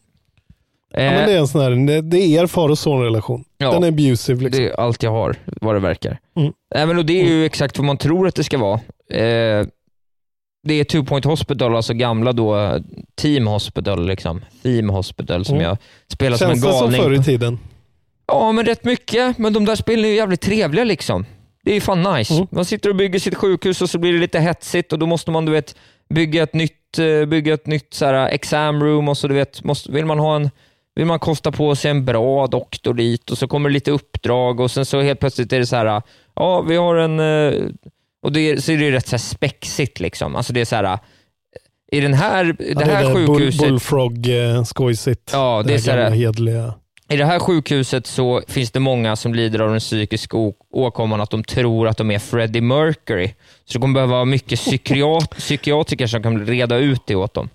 [0.98, 3.44] Ja, Eh, men det är en sån här, det är er far och son-relation.
[3.58, 3.72] Ja.
[3.72, 4.44] Den är abusive.
[4.44, 4.64] Liksom.
[4.64, 6.20] Det är allt jag har, vad det verkar.
[6.38, 6.54] Mm.
[6.76, 8.80] Även och det är ju exakt vad man tror att det ska vara.
[9.12, 9.66] Eh,
[10.68, 12.80] det är Two Point Hospital, alltså gamla då
[13.16, 14.42] Team Hospital, liksom.
[14.64, 15.68] Theme Hospital, som Mm.
[15.68, 15.78] jag
[16.14, 17.02] spelar Känns som det en som galning.
[17.02, 17.60] förr i tiden?
[18.28, 19.38] Ja, men rätt mycket.
[19.38, 21.26] Men de där spelen är ju jävligt trevliga liksom.
[21.64, 22.34] Det är ju fan nice.
[22.34, 22.48] Mm.
[22.52, 25.32] Man sitter och bygger sitt sjukhus och så blir det lite hetsigt och då måste
[25.32, 25.76] man du vet,
[26.14, 29.64] bygga ett nytt, eh, bygga ett nytt så här, exam room och så du vet,
[29.64, 30.50] måste, vill man ha en
[30.96, 34.60] vill man kosta på sig en bra doktor dit och så kommer det lite uppdrag
[34.60, 36.02] och sen så helt plötsligt är det så här,
[36.36, 37.64] ja vi har en, eh,
[38.24, 40.36] och det är, så är det rätt så här spexigt liksom.
[40.36, 41.00] Alltså det är så här,
[41.92, 45.30] i den här, det Ja, här där sjukhuset, Bull, bullfrog eh, skojsigt.
[45.34, 46.74] Ja, det är här så här- hedliga.
[47.10, 50.38] i det här sjukhuset så finns det många som lider av den psykiska
[50.72, 53.28] åkomman att de tror att de är Freddie Mercury.
[53.66, 57.50] Så det kommer behöva mycket psykiat psykiatriker som kan reda ut det åt dem.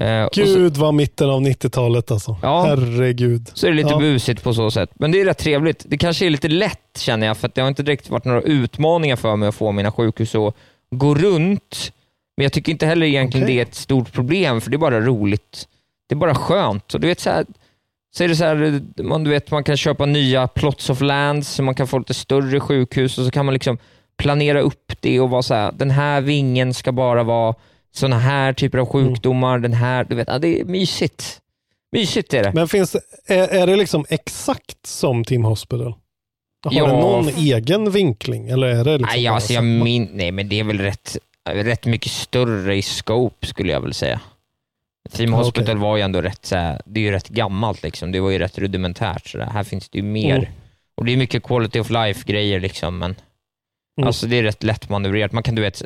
[0.00, 2.36] Eh, och så, Gud vad mitten av 90-talet alltså.
[2.42, 2.64] Ja.
[2.64, 3.50] Herregud.
[3.54, 3.98] så är det lite Ja.
[3.98, 4.90] busigt på så sätt.
[4.94, 5.84] Men det är rätt trevligt.
[5.88, 8.40] Det kanske är lite lätt känner jag, för att det har inte direkt varit några
[8.40, 10.54] utmaningar för mig att få mina sjukhus att
[10.90, 11.92] gå runt.
[12.36, 13.54] Men jag tycker inte heller egentligen Okej.
[13.54, 15.68] det är ett stort problem, för det är bara roligt.
[16.08, 16.94] Det är bara skönt.
[16.94, 17.46] Och du vet, så, här,
[18.16, 21.48] så är det så här, man, du vet, man kan köpa nya plots of lands,
[21.48, 23.78] så man kan få lite större sjukhus och så kan man liksom
[24.16, 27.54] planera upp det och vara så här, den här vingen ska bara vara
[27.94, 31.40] sådana här typer av sjukdomar, den här, du vet, ja, det är mysigt.
[31.92, 32.52] Mysigt är det.
[32.52, 33.00] Men finns det,
[33.34, 35.94] är, är det liksom exakt som Team Hospital?
[36.64, 36.86] Har Ja.
[36.86, 38.48] det någon egen vinkling?
[38.48, 41.16] Eller är det liksom Nej, alltså jag min, nej, men det är väl rätt,
[41.50, 44.20] rätt mycket större i scope skulle jag väl säga.
[45.12, 45.74] Team Hospital okej.
[45.82, 48.12] var ju ändå rätt, så här, det är ju rätt gammalt liksom.
[48.12, 49.28] Det var ju rätt rudimentärt.
[49.28, 49.46] Så där.
[49.46, 50.36] Här finns det ju mer.
[50.36, 50.50] Mm.
[50.94, 53.14] Och det är mycket quality of life-grejer liksom, men
[53.98, 54.06] Mm.
[54.06, 55.32] alltså det är rätt lätt manövrerat.
[55.32, 55.82] Man kan, du vet,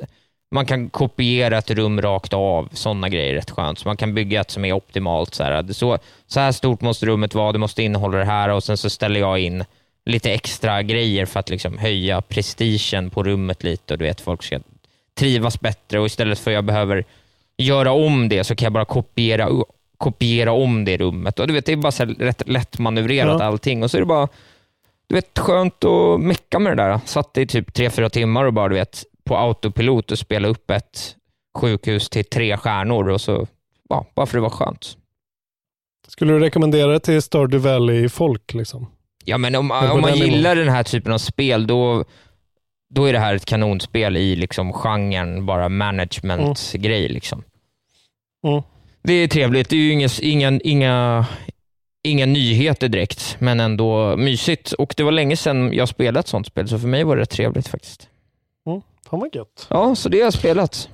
[0.51, 2.69] man kan kopiera ett rum rakt av.
[2.73, 3.79] Sådana grejer är rätt skönt.
[3.79, 5.35] Så man kan bygga ett som är optimalt.
[5.35, 8.65] Så här, så, så här stort måste rummet vara, det måste innehålla det här och
[8.65, 9.65] sen så ställer jag in
[10.05, 14.43] lite extra grejer för att liksom höja prestigen på rummet lite och du vet, folk
[14.43, 14.61] ska
[15.15, 17.05] trivas bättre och istället för att jag behöver
[17.57, 19.49] göra om det så kan jag bara kopiera,
[19.99, 21.39] kopiera om det rummet.
[21.41, 23.47] Och du vet, det är bara så här rätt lätt manövrerat Ja.
[23.47, 24.29] allting och så är det bara
[25.09, 27.01] du vet, skönt att mecka med det där.
[27.05, 30.71] Satt i typ tre fyra timmar och bara du vet, på autopilot och spela upp
[30.71, 31.17] ett
[31.59, 33.47] sjukhus till tre stjärnor och så,
[33.89, 34.97] ja, bara för det var skönt.
[36.09, 38.55] Skulle du rekommendera det till Stardew Valley-folk?
[38.55, 38.87] Liksom?
[39.25, 42.05] Ja, men om, om man gillar den här typen av spel, då,
[42.95, 47.09] då är det här ett kanonspel i liksom genren bara management-grej.
[47.09, 47.43] Liksom.
[48.47, 48.63] Mm.
[49.03, 49.69] Det är trevligt.
[49.69, 51.27] Det är ju inga, inga, inga,
[52.05, 54.73] inga nyheter direkt, men ändå mysigt.
[54.73, 57.23] Och Det var länge sedan jag spelade ett sånt spel, så för mig var det
[57.23, 58.09] rätt trevligt faktiskt.
[58.69, 58.83] Mm.
[59.11, 59.67] Fan vad gött.
[59.71, 60.89] Ja, så det har jag spelat.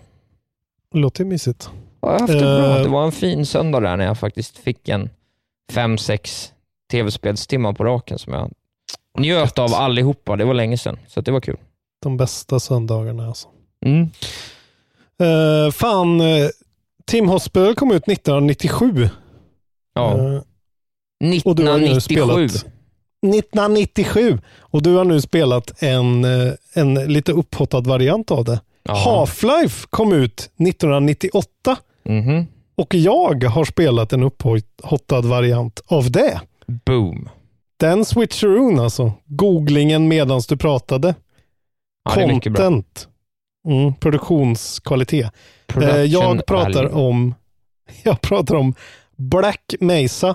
[0.95, 1.71] Låter mysigt.
[2.01, 2.77] Ja, jag har haft det bra.
[2.77, 2.83] Eh.
[2.83, 5.11] Det var en fin söndag där när jag faktiskt fick en
[5.73, 6.53] fem, sex
[6.91, 8.51] tv-spelstimmar på raken som jag
[9.19, 10.37] njöt av allihopa.
[10.37, 11.57] Det var länge sedan, så det var kul.
[12.03, 13.49] De bästa söndagarna alltså.
[13.87, 14.11] Mm.
[15.23, 16.49] Uh, fan, uh,
[17.05, 19.09] Team Hospital kom ut 1997.
[19.95, 20.13] Ja.
[20.13, 20.43] Eh,
[21.45, 22.49] och du har nu 1997.
[22.49, 22.74] spelat
[23.25, 24.39] 1997.
[24.61, 28.61] Och du har nu spelat en, eh, en lite upphottad variant av det.
[28.89, 32.47] Half-Life kom ut 1998 Mhm.
[32.77, 36.41] och jag har spelat en upphottad variant av det.
[36.87, 37.29] Boom.
[37.77, 39.13] Den switcheroon alltså.
[39.27, 41.15] Googlingen medan du pratade.
[42.05, 42.11] Ja.
[42.15, 43.09] Content.
[43.69, 45.31] Mm, produktionskvalitet.
[45.83, 46.93] Eh, jag pratar value.
[46.93, 47.35] om
[48.03, 48.75] jag pratar om
[49.17, 50.35] Black Mesa.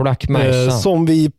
[0.00, 0.64] Black Mesa.
[0.64, 1.30] Eh, som, vi, eh,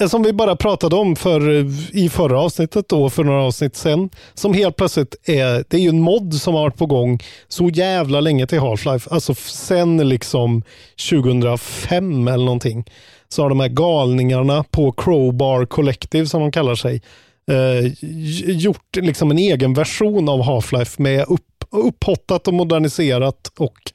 [0.00, 3.76] Eh, som vi bara pratade om för, eh, i förra avsnittet då, för några avsnitt
[3.76, 4.10] sen.
[4.34, 7.18] Som helt plötsligt är, det är ju en mod som har varit på gång
[7.48, 9.08] så jävla länge till Half-Life.
[9.10, 10.62] Alltså sen liksom
[11.10, 12.84] 2005 eller någonting.
[13.28, 17.02] Så har de här galningarna på Crowbar Collective som de kallar sig.
[17.50, 17.92] Eh,
[18.56, 23.92] gjort liksom en egen version av Half-Life med upp, upphottat och moderniserat och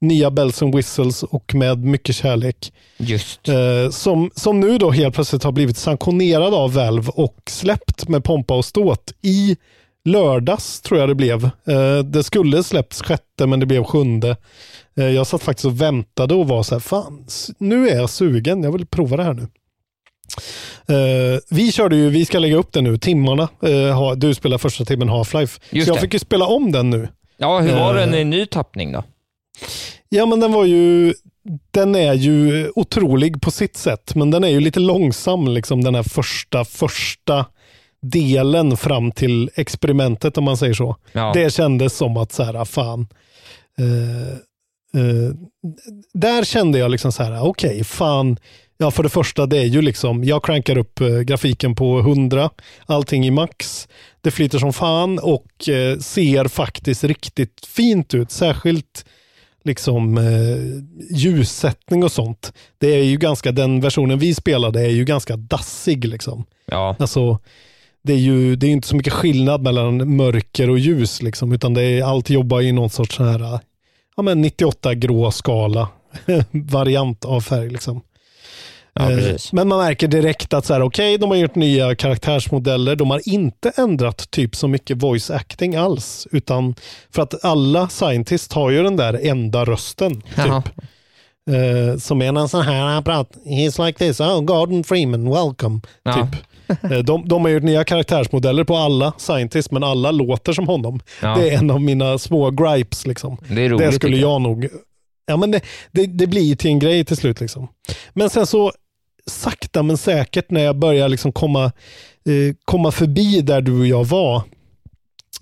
[0.00, 2.72] nya bells and whistles och med mycket kärlek.
[2.98, 3.48] Just.
[3.48, 8.24] Eh, som, som nu då helt plötsligt har blivit sanktionerad av Valve och släppt med
[8.24, 9.56] pompa och ståt i
[10.04, 11.44] lördags tror jag det blev.
[11.44, 14.36] Eh, det skulle släppts sjätte men det blev sjunde.
[14.96, 17.26] Eh, jag satt faktiskt och väntade och var så här, fan,
[17.58, 19.48] nu är jag sugen, jag vill prova det här nu.
[20.88, 23.48] Eh, vi körde ju, vi ska lägga upp det nu, timmarna.
[23.62, 25.60] Eh, ha, du spelar första timmen Half-Life.
[25.70, 26.00] Så jag det.
[26.00, 27.08] fick ju spela om den nu.
[27.36, 29.04] Ja, hur var Eh, den i ny tappning då?
[30.12, 31.14] Ja, men den var ju
[31.70, 35.94] den är ju otrolig på sitt sätt, men den är ju lite långsam, liksom den
[35.94, 37.46] här första, första
[38.02, 40.96] delen fram till experimentet om man säger så.
[41.12, 41.32] Ja.
[41.34, 43.08] Det kändes som att så här, fan.
[43.78, 44.32] eh,
[45.00, 45.30] eh,
[46.14, 48.36] där kände jag liksom så här, okej, fan.
[48.78, 52.50] Ja, för det första, det är ju liksom, jag crankar upp eh, grafiken på 100,
[52.86, 53.88] allting i max.
[54.20, 59.04] Det flyter som fan och eh, ser faktiskt riktigt fint ut, särskilt
[59.64, 62.52] liksom eh, ljussättning och sånt.
[62.78, 66.44] Det är ju ganska, den versionen vi spelade är ju ganska dassig liksom.
[66.66, 66.96] Ja.
[66.98, 67.38] Alltså,
[68.02, 71.74] det är ju det är inte så mycket skillnad mellan mörker och ljus liksom, utan
[71.74, 73.60] det är, allt jobbar i någon sorts sån här,
[74.16, 75.88] ja men 98 grå skala
[76.50, 78.00] variant av färg liksom.
[79.02, 79.36] Ja, Eh.
[79.52, 82.96] Men man märker direkt att så här, okej, de har gjort nya karaktärsmodeller.
[82.96, 86.26] De har inte ändrat typ så mycket voice acting alls.
[86.30, 86.74] Utan
[87.14, 90.22] för att alla scientists har ju den där enda rösten.
[90.36, 90.62] Jaha.
[90.62, 90.72] Typ.
[91.50, 93.00] Eh, som är en sån här,
[93.44, 95.80] he's like this, oh Gordon Freeman, welcome.
[96.02, 96.14] Ja.
[96.14, 96.40] Typ.
[96.92, 101.00] Eh, De, de har gjort nya karaktärsmodeller på alla scientists, men alla låter som honom.
[101.22, 101.36] Ja.
[101.36, 103.06] Det är en av mina små gripes.
[103.06, 103.36] Liksom.
[103.48, 104.30] Det roligt, Det skulle jag.
[104.30, 104.68] jag nog...
[105.26, 105.60] Ja, men det,
[105.92, 107.40] det, det blir till en grej till slut.
[107.40, 107.68] Liksom.
[108.12, 108.72] Men sen så
[109.30, 114.04] sakta men säkert när jag börjar liksom komma, eh, komma förbi där du och jag
[114.04, 114.42] var.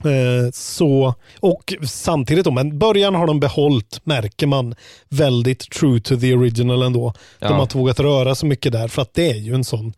[0.04, 4.74] Eh, så, och samtidigt då, men början har de behållit, märker man,
[5.08, 7.12] väldigt true to the original ändå.
[7.38, 7.48] Ja.
[7.48, 9.92] De har inte vågat röra så mycket där, för att det är ju en sån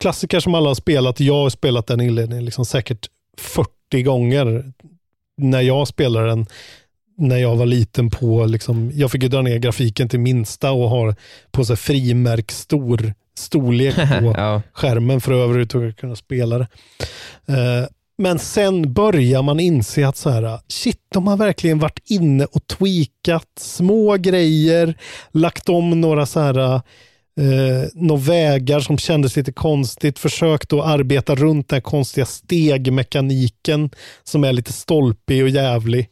[0.00, 1.20] klassiker som alla har spelat.
[1.20, 3.08] Jag har spelat den inledningen liksom säkert
[3.38, 4.72] 40 gånger
[5.36, 6.46] när jag spelade den
[7.18, 10.90] när jag var liten på, liksom, jag fick ju dra ner grafiken till minsta och
[10.90, 11.14] har
[11.50, 14.62] på sig frimärk stor storlek på Ja.
[14.72, 16.66] skärmen för att överhuvudtaget kunna spela det.
[17.48, 22.44] Eh, men sen börjar man inse att så här, shit, de har verkligen varit inne
[22.44, 24.94] och tweakat små grejer,
[25.32, 26.58] lagt om några så här
[27.40, 33.90] eh, några vägar som kändes lite konstigt, försökt att arbeta runt den konstiga stegmekaniken
[34.24, 36.08] som är lite stolpig och jävlig.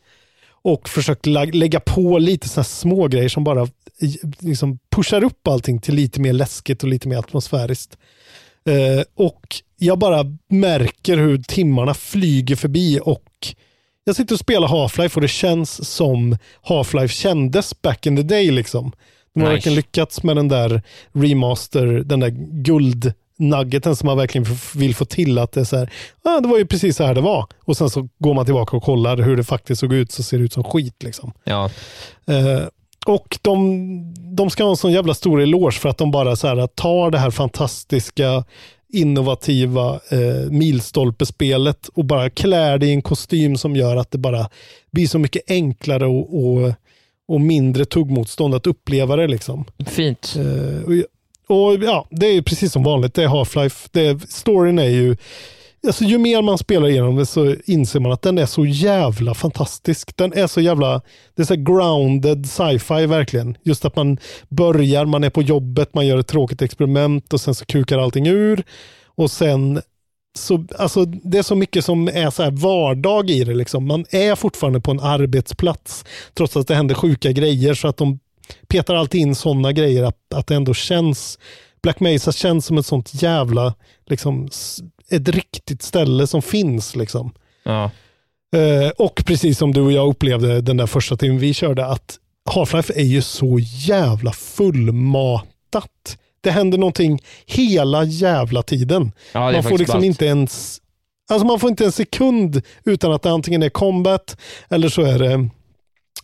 [0.66, 3.68] Och försökt lä- lägga på lite sådana små grejer som bara
[4.40, 7.98] liksom pushar upp allting till lite mer läskigt och lite mer atmosfäriskt.
[8.68, 9.42] Eh, och
[9.78, 13.24] jag bara märker hur timmarna flyger förbi och
[14.04, 18.50] jag sitter och spelar Half-Life och det känns som Half-Life kändes back in the day.
[18.50, 18.92] liksom.
[19.34, 19.54] De har Nice.
[19.54, 20.82] verkligen lyckats med den där
[21.12, 22.28] remaster, den där
[23.38, 25.90] guldnuggeten som man verkligen vill få till att det är så här,
[26.24, 27.46] ah, det var ju precis så här det var.
[27.64, 30.38] Och sen så går man tillbaka och kollar hur det faktiskt såg ut så ser
[30.38, 31.02] det ut som skit.
[31.02, 31.32] liksom.
[31.44, 31.70] Ja.
[32.26, 32.62] Eh,
[33.06, 36.48] och de, de ska ha en sån jävla stor eloge för att de bara så
[36.48, 38.44] här, tar det här fantastiska
[38.92, 44.48] innovativa eh, milstolpespelet och bara klär det i en kostym som gör att det bara
[44.90, 46.72] blir så mycket enklare och, och,
[47.28, 49.26] och mindre tuggmotstånd att uppleva det.
[49.26, 49.64] liksom.
[49.86, 50.36] Fint.
[50.38, 51.04] Eh,
[51.48, 53.14] och, och ja, Det är precis som vanligt.
[53.14, 54.26] Det är Half-Life.
[54.28, 55.16] Storyn är ju...
[55.86, 59.34] Alltså, ju mer man spelar igenom det så inser man att den är så jävla
[59.34, 60.16] fantastisk.
[60.16, 61.02] Den är så jävla...
[61.34, 63.56] Det är så grounded sci-fi verkligen.
[63.62, 64.18] Just att man
[64.48, 68.26] börjar, man är på jobbet, man gör ett tråkigt experiment och sen så kukar allting
[68.26, 68.64] ur.
[69.04, 69.80] Och sen
[70.38, 73.54] så, alltså, det är så mycket som är så här vardag i det.
[73.54, 73.86] Liksom.
[73.86, 76.04] Man är fortfarande på en arbetsplats
[76.34, 77.74] trots att det händer sjuka grejer.
[77.74, 78.18] Så att de
[78.68, 81.38] petar alltid in sådana grejer att, att det ändå känns
[81.82, 83.74] Black Mesa känns som ett sånt jävla,
[84.06, 84.48] liksom,
[85.10, 86.96] ett riktigt ställe som finns.
[86.96, 87.32] Liksom.
[87.62, 87.90] Ja.
[88.56, 92.18] Eh, och precis som du och jag upplevde den där första timmen vi körde, att
[92.50, 96.18] Half-Life är ju så jävla fullmatat.
[96.40, 99.12] Det händer någonting hela jävla tiden.
[99.32, 100.04] Ja, man får liksom ballt.
[100.04, 100.80] inte ens
[101.30, 104.36] Alltså man får inte en sekund utan att det antingen är combat
[104.68, 105.48] eller så är det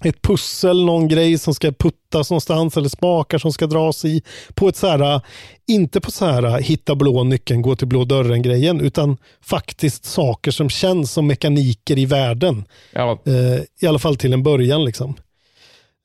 [0.05, 4.23] ett pussel, någon grej som ska puttas någonstans eller spakar som ska dras i.
[4.55, 5.21] På ett så här,
[5.69, 10.51] inte på så här hitta blå nyckeln, gå till blå dörren grejen, utan faktiskt saker
[10.51, 12.65] som känns som mekaniker i världen.
[12.93, 13.23] Ja.
[13.27, 15.15] Eh, I alla fall till en början liksom.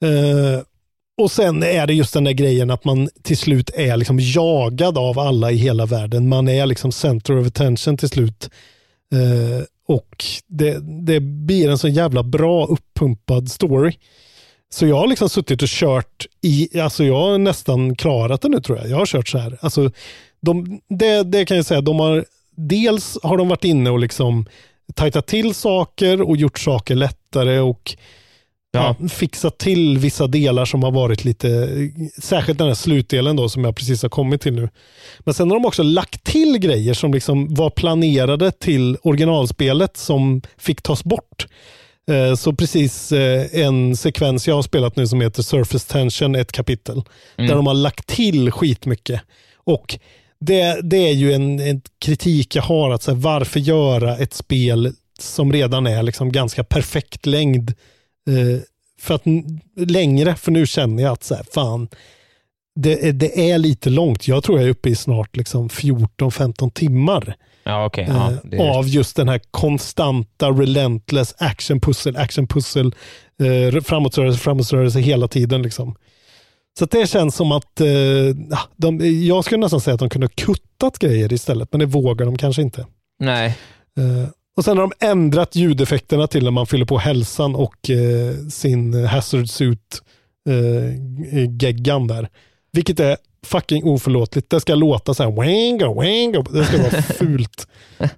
[0.03, 0.61] Eh,
[1.17, 4.97] och sen är det just den där grejen att man till slut är liksom jagad
[4.97, 6.29] av alla i hela världen.
[6.29, 8.49] Man är liksom center of attention till slut.
[9.13, 13.91] Eh, och det, det blir en så jävla bra uppumpad story.
[14.69, 18.61] Så jag har liksom suttit och kört i, alltså jag har nästan klarat det nu
[18.61, 18.89] tror jag.
[18.89, 19.57] Jag har kört så här.
[19.61, 19.91] Alltså,
[20.41, 22.25] de, det, det kan jag säga, de har,
[22.55, 24.45] dels har de varit inne och liksom
[24.93, 27.97] tajtat till saker och gjort saker lättare och
[28.75, 29.07] ja.
[29.09, 31.69] fixat till vissa delar som har varit lite,
[32.21, 34.69] särskilt den här slutdelen då som jag precis har kommit till nu.
[35.19, 40.41] Men sen har de också lagt till grejer som liksom var planerade till originalspelet som
[40.57, 41.47] fick tas bort.
[42.11, 46.51] Eh, Så precis eh, en sekvens jag har spelat nu som heter Surface Tension, ett
[46.51, 47.01] kapitel,
[47.37, 47.47] Mm.
[47.47, 49.21] där de har lagt till skitmycket.
[49.63, 49.99] Och
[50.39, 54.33] det, det är ju en, en kritik jag har, att så här, varför göra ett
[54.33, 57.73] spel som redan är liksom ganska perfekt längd
[58.99, 59.21] för att
[59.77, 61.87] längre, för nu känner jag att så här, fan,
[62.75, 64.27] det, är- det är lite långt.
[64.27, 68.69] Jag tror jag är uppe i snart liksom 14-15 timmar Ja, ja, eh, det är-
[68.77, 72.95] av just den här konstanta relentless action pussel, action pussel,
[73.43, 75.61] eh, framåtrörelse, framåtrörelse hela tiden.
[75.61, 75.95] Liksom.
[76.79, 77.87] Så det känns som att eh,
[78.49, 81.85] ja, de, jag skulle nästan säga att de kunde ha kuttat grejer istället, men det
[81.85, 82.85] vågar de kanske inte.
[83.19, 83.57] Nej.
[83.97, 88.47] Eh, och sen har de ändrat ljudeffekterna till när man fyller på hälsan och eh,
[88.49, 90.01] sin hazard suit
[90.49, 92.29] eh, geggan där.
[92.71, 94.49] Vilket är fucking oförlåtligt.
[94.49, 96.43] Det ska låta så här wango, wango.
[96.51, 97.67] Det ska vara fult.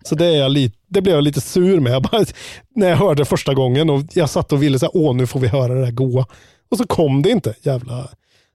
[0.03, 1.93] Så det, är jag lite, det blev jag lite sur med.
[1.93, 2.25] Jag bara,
[2.75, 5.47] när jag hörde första gången och jag satt och ville säga åh nu får vi
[5.47, 6.25] höra det här goa.
[6.71, 7.53] Och så kom det inte.
[7.61, 8.09] Jävla...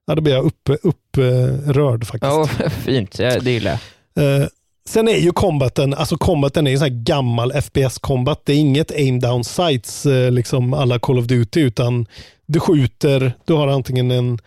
[0.06, 2.22] Ja, då blev jag upprörd upp, eh, rörd faktiskt.
[2.60, 3.18] Ja, fint.
[3.18, 3.78] Ja, det gillar
[4.14, 4.42] jag.
[4.42, 4.48] Eh,
[4.88, 8.42] sen är ju combaten, alltså combaten är en sån här gammal FPS-combat.
[8.44, 12.06] Det är inget aim down sights, eh, liksom alla Call of Duty, utan
[12.46, 14.38] du skjuter, du har antingen en,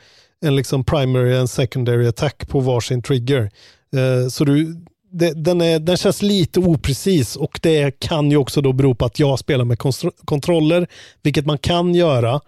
[0.46, 3.52] en liksom primary och en secondary attack på varsin trigger.
[3.96, 4.76] Eh, så du,
[5.12, 9.06] det, den, är, den känns lite oprecis och det kan ju också då bero på
[9.06, 9.80] att jag spelar med
[10.26, 10.88] kontroller,
[11.24, 12.42] vilket man kan göra,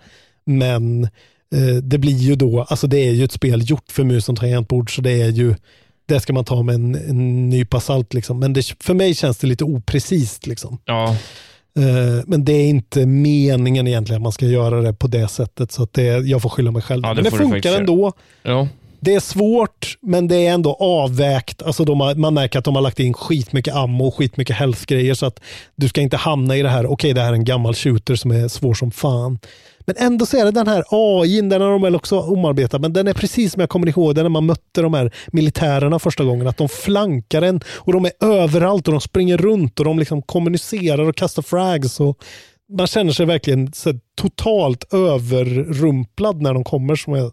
[0.46, 1.04] men
[1.56, 4.38] eh, det blir ju då, alltså det är ju ett spel gjort för mus och
[4.38, 5.56] tangentbord, så det är ju,
[6.08, 8.40] det ska man ta med en, en nypa salt liksom.
[8.40, 10.78] Men det, för mig känns det lite oprecist liksom.
[10.86, 11.16] Ja.
[11.78, 15.72] Eh, men det är inte meningen egentligen att man ska göra det på det sättet,
[15.72, 17.02] så att det, jag får skylla mig själv.
[17.04, 18.14] Ja, det men det funkar ändå.
[18.44, 18.68] Ja.
[19.00, 21.64] Det är svårt, men det är ändå avvägt.
[21.64, 25.26] Alltså har, man märker att de har lagt in skitmycket ammo och skitmycket health-grejer så
[25.26, 25.40] att
[25.76, 28.32] du ska inte hamna i det här, okej det här är en gammal shooter som
[28.32, 29.40] är svår som fan.
[29.88, 32.94] Men ändå så är det den här AI, den har de väl också omarbetat, men
[32.94, 36.24] den är precis som jag kommer ihåg den när man mötte de här militärerna första
[36.24, 40.00] gången, att de flankar en och de är överallt och de springer runt och de
[40.00, 42.00] liksom kommunicerar och kastar frags.
[42.00, 42.18] Och
[42.78, 47.32] man känner sig verkligen så totalt överrumplad när de kommer som är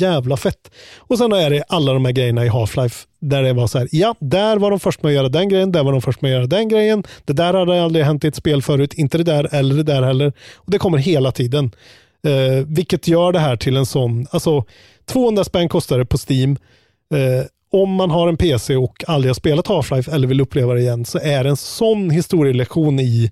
[0.00, 0.70] jävla fett.
[0.98, 3.88] Och sen är det alla de här grejerna i Half-Life där det var så här,
[3.92, 6.28] ja, där var de först med att göra den grejen, där var de först med
[6.30, 7.04] att göra den grejen.
[7.24, 10.02] Det där hade aldrig hänt i ett spel förut, inte det där eller det där
[10.02, 10.32] heller.
[10.54, 11.70] Och det kommer hela tiden.
[12.26, 14.64] Eh, vilket gör det här till en sån, alltså
[15.04, 16.56] 200 spänn kostar det på Steam.
[17.14, 20.80] Eh, om man har en PC och aldrig har spelat Half-Life eller vill uppleva det
[20.80, 23.30] igen så är det en sån historielektion i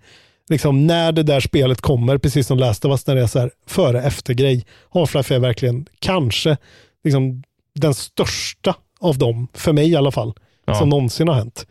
[0.51, 3.39] liksom, när det där spelet kommer, precis som Last of Us, när det är så
[3.39, 4.67] här före efter grej.
[4.91, 6.57] Half-Life är verkligen kanske
[7.05, 7.43] liksom,
[7.75, 10.33] den största av dem, för mig i alla fall,
[10.67, 10.75] Ja.
[10.75, 11.67] som någonsin har hänt.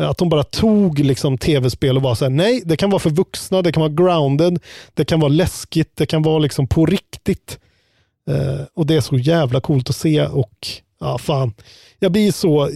[0.00, 3.10] Att de bara tog liksom tv-spel och var så här, nej, det kan vara för
[3.10, 4.58] vuxna, det kan vara grounded,
[4.94, 7.58] det kan vara läskigt, det kan vara liksom på riktigt.
[8.30, 10.66] Eh, och det är så jävla coolt att se och
[11.00, 11.54] ja, fan.
[11.98, 12.70] Jag blir så,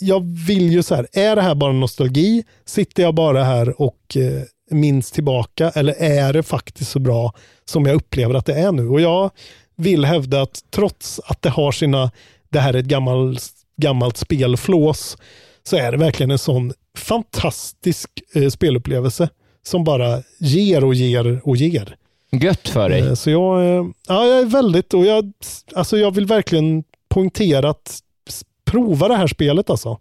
[0.00, 2.44] jag vill ju så här, är det här bara nostalgi?
[2.66, 7.32] Sitter jag bara här och eh, minns tillbaka eller är det faktiskt så bra
[7.64, 8.88] som jag upplever att det är nu?
[8.88, 9.30] Och jag
[9.76, 12.10] vill hävda att trots att det har sina,
[12.48, 13.42] det här är ett gammalt,
[13.76, 15.16] gammalt spelflås,
[15.62, 19.28] så är det verkligen en sån fantastisk eh, spelupplevelse
[19.62, 21.96] som bara ger och ger och ger.
[22.32, 23.00] Gött för dig.
[23.00, 25.32] Eh, Så jag, eh, ja, jag är väldigt, och jag,
[25.74, 26.84] alltså jag vill verkligen
[27.14, 29.98] poängtera att s- prova det här spelet alltså.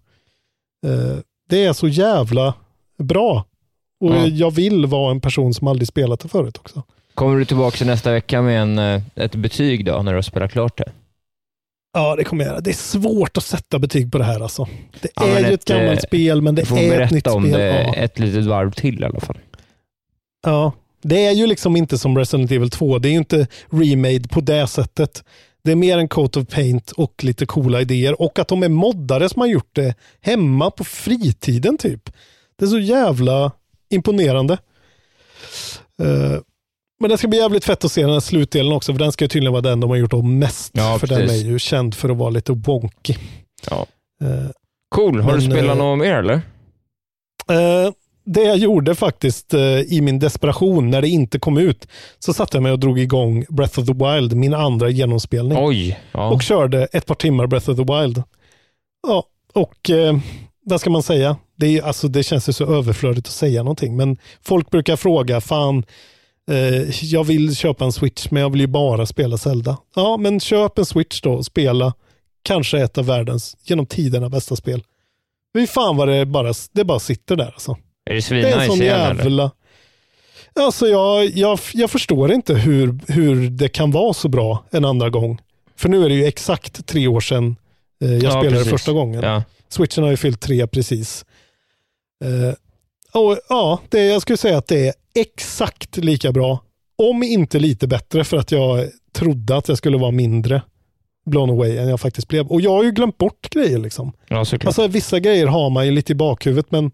[0.85, 1.17] Eh,
[1.49, 2.53] Det är så jävla
[2.97, 3.45] bra.
[3.99, 4.27] Och Ja.
[4.27, 6.83] jag vill vara en person som aldrig spelat det förut också.
[7.13, 10.21] Kommer du tillbaka till nästa vecka med en, eh, ett betyg då, när du har
[10.21, 10.91] spelat klart det?
[11.93, 12.61] Ja, det kommer jag göra.
[12.61, 14.67] Det är svårt att sätta betyg på det här alltså.
[15.01, 17.11] Det Ja, är ju ett, ett, gammalt eh, spel, men det Du får är ett
[17.11, 17.59] nytt berätta om spel.
[17.59, 17.93] det Ja.
[17.95, 19.37] ett litet varv till i alla fall.
[20.45, 22.99] Ja, det är ju liksom inte som Resident Evil 2.
[22.99, 25.23] Det är ju inte remade på det sättet.
[25.63, 28.69] Det är mer en coat of paint och lite coola idéer och att de är
[28.69, 32.09] moddare som har gjort det hemma på fritiden typ.
[32.55, 33.51] Det är så jävla
[33.89, 34.53] imponerande.
[36.01, 36.39] Eh,
[37.01, 39.23] men det ska bli jävligt fett att se den här slutdelen också, för den ska
[39.25, 40.71] ju tydligen vara den de har gjort om mest.
[40.75, 43.15] Ja, för den är ju känd för att vara lite wonky.
[43.69, 43.85] Ja.
[44.23, 44.49] Eh,
[44.89, 45.21] Cool.
[45.21, 46.41] Har du Men, spelat eh, något mer eller?
[47.49, 47.91] Eh,
[48.33, 51.87] det jag gjorde faktiskt eh, i min desperation när det inte kom ut,
[52.19, 55.57] så satte jag mig och drog igång Breath of the Wild, min andra genomspelning.
[55.61, 55.99] Oj.
[56.11, 56.29] Ja.
[56.29, 58.23] Och körde ett par timmar Breath of the Wild.
[59.07, 59.23] Ja,
[59.53, 60.17] och eh,
[60.65, 61.37] vad ska man säga?
[61.55, 65.41] Det, är, alltså, det känns ju så överflödigt att säga någonting, men folk brukar fråga,
[65.41, 65.83] fan,
[66.51, 69.77] eh, jag vill köpa en Switch, men jag vill ju bara spela Zelda.
[69.95, 71.93] Ja, men köp en Switch då och spela
[72.43, 74.83] kanske ett av världens, genom tiderna, bästa spel.
[75.55, 77.77] Fy fan vad det bara, det bara sitter där alltså.
[78.09, 79.23] Är det Det är en svinnice sån igen eller?
[79.23, 79.51] jävla...
[80.53, 85.09] Alltså jag, jag, jag förstår inte hur, hur det kan vara så bra en andra
[85.09, 85.41] gång.
[85.75, 87.55] För nu är det ju exakt tre år sedan
[88.03, 88.69] eh, jag Ja, spelade precis.
[88.71, 89.23] första gången.
[89.23, 89.43] Ja.
[89.69, 91.25] Switchen har ju fyllt tre precis.
[92.25, 92.53] Eh,
[93.21, 96.63] och, ja, det, jag skulle säga att det är exakt lika bra,
[96.97, 100.61] om inte lite bättre, för att jag trodde att jag skulle vara mindre
[101.25, 102.47] blown away än jag faktiskt blev.
[102.47, 104.11] Och jag har ju glömt bort grejer liksom.
[104.27, 104.37] Ja.
[104.37, 106.91] Alltså vissa grejer har man ju lite i bakhuvudet, men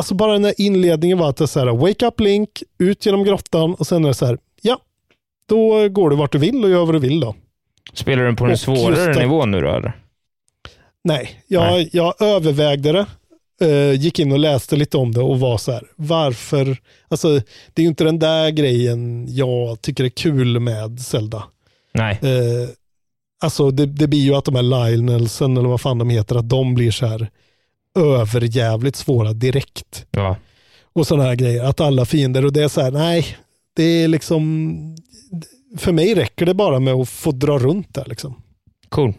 [0.00, 3.06] alltså bara den här inledningen var att det är så här, wake up link, ut
[3.06, 4.78] genom grottan och sen är det så här, ja,
[5.48, 7.34] då går du vart du vill och gör vad du vill då.
[7.92, 9.92] Spelar du på den Och svårare nivån nu då eller?
[11.04, 13.06] Nej, jag, jag övervägde det.
[13.66, 16.76] eh, gick in och läste lite om det och var så här, varför?
[17.08, 17.28] Alltså,
[17.74, 21.42] det är ju inte den där grejen jag tycker är kul med Zelda.
[21.94, 22.18] Nej.
[22.22, 22.68] Eh,
[23.42, 26.48] alltså det, det blir ju att de här Lionelsen eller vad fan de heter, att
[26.48, 27.30] de blir så här
[28.00, 30.06] överjävligt svåra direkt.
[30.10, 30.36] Ja.
[30.92, 33.36] Och sådana här grejer, att alla fiender, och det är så här, nej,
[33.76, 34.74] det är liksom,
[35.78, 38.42] för mig räcker det bara med att få dra runt där liksom.
[38.88, 39.12] Cool.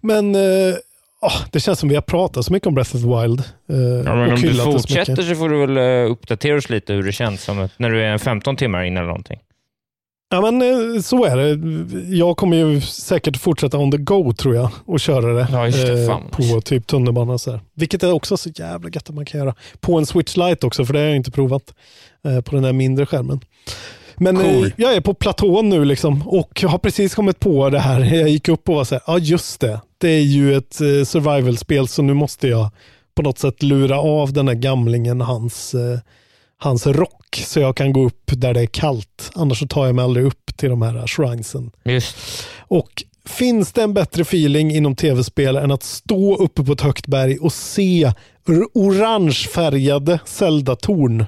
[0.00, 0.74] Men eh,
[1.20, 3.40] ah, det känns som vi har pratat så mycket om Breath of the Wild.
[3.40, 3.76] eh,
[4.06, 5.28] Ja, men om du så fortsätter mycket.
[5.28, 8.18] så får du väl eh, uppdatera oss lite hur det känns som när du är
[8.18, 9.38] 15 timmar in eller någonting.
[10.32, 10.62] Ja men
[10.96, 12.16] eh, så är det.
[12.16, 16.02] Jag kommer ju säkert fortsätta on the go tror jag och köra det, Ja, det.
[16.04, 17.38] eh, på typ tunnelbana.
[17.38, 17.60] Så här.
[17.74, 19.54] Vilket är också så jävla gött att man kan göra.
[19.80, 21.74] På en Switch Lite också, för det har jag inte provat.
[22.24, 23.40] Eh, på den där mindre skärmen.
[24.16, 24.72] Men eh, Cool.
[24.76, 28.00] jag är på platån nu liksom och har precis kommit på det här.
[28.14, 29.80] Jag gick upp och var så här, ja just det.
[29.98, 30.74] Det är ju ett
[31.08, 32.70] survival-spel så nu måste jag
[33.14, 35.74] på något sätt lura av den här gamlingen hans,
[36.62, 39.30] hans rock så jag kan gå upp där det är kallt.
[39.34, 41.70] Annars så tar jag mig aldrig upp till de här shrinesen.
[41.84, 42.16] Just.
[42.58, 47.06] Och finns det en bättre feeling inom tv-spel än att stå uppe på ett högt
[47.06, 48.12] berg och se
[48.74, 51.24] orangefärgade Zelda-torn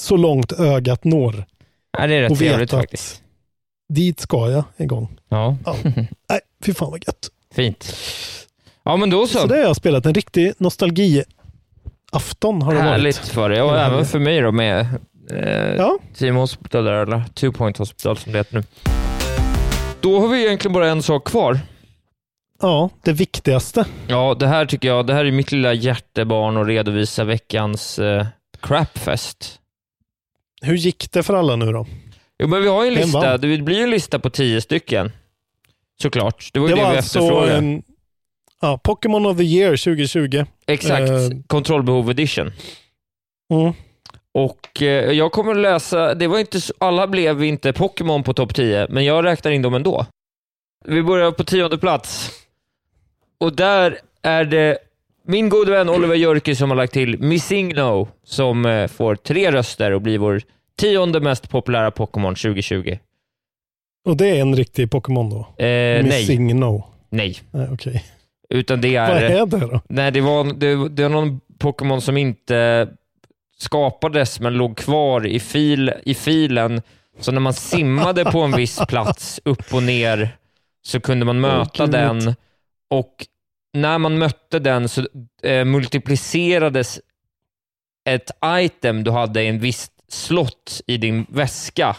[0.00, 1.44] så långt ögat når?
[1.98, 3.22] Ja, det är rätt Och trevligt faktiskt.
[3.88, 5.18] Dit ska jag en gång.
[5.28, 5.56] Ja.
[5.64, 5.76] Ja.
[6.30, 7.28] Nej, fy fan vad gött.
[7.54, 7.96] Fint.
[8.84, 9.38] Ja, men då så.
[9.38, 10.06] Så det har jag spelat.
[10.06, 10.52] En riktig
[12.12, 13.28] nostalgi-afton har det Härligt varit.
[13.28, 14.86] för dig och även för mig då med
[15.32, 15.98] eh, Ja.
[16.16, 18.64] Team Hospital där, eller Two Point Hospital som det heter nu.
[20.00, 21.58] Då har vi egentligen bara en sak kvar.
[22.60, 23.84] Ja, det viktigaste.
[24.08, 28.26] Ja, det här tycker jag, det här är mitt lilla hjärtebarn att redovisa veckans eh,
[28.62, 29.58] crapfest.
[30.62, 31.86] Hur gick det för alla nu då?
[32.38, 33.38] Jo, men vi har ju en lista.
[33.38, 35.12] Det blir ju en lista på tio stycken.
[36.02, 36.50] Såklart.
[36.52, 37.56] Det var ju det, var vi alltså efterfrågade.
[37.56, 37.82] en
[38.60, 40.44] ja, Pokémon of the year 2020.
[40.66, 41.10] Exakt.
[41.10, 42.52] Eh, Kontrollbehov edition.
[43.52, 43.72] Mm.
[44.34, 48.54] Och eh, jag kommer att läsa, det var inte alla blev inte Pokémon på topp
[48.54, 50.06] 10, men jag räknar in dem ändå.
[50.84, 52.30] Vi börjar på tionde plats.
[53.40, 54.78] Och där är det
[55.24, 59.90] min gode vän Oliver Jörke som har lagt till Missingno som eh, får tre röster
[59.92, 60.42] och blir vår
[60.78, 62.98] tionde mest populära Pokémon 2020.
[64.08, 65.38] Och det är en riktig Pokémon då?
[65.38, 66.02] Eh, nej.
[66.02, 66.84] Missing No.
[67.10, 67.36] Nej.
[67.50, 68.04] Nej, okej.
[68.48, 69.08] Utan det är...
[69.08, 69.80] Vad är det då?
[69.88, 72.88] Nej, det var, det, det var någon Pokémon som inte
[73.58, 76.82] skapades men låg kvar i, fil, i filen.
[77.20, 80.36] Så när man simmade på en viss plats upp och ner
[80.82, 81.92] så kunde man möta Gud.
[81.92, 82.34] den
[82.90, 83.26] och
[83.72, 85.06] när man mötte den så
[85.42, 87.00] eh, multiplicerades
[88.08, 91.96] ett item du hade i en viss slott i din väska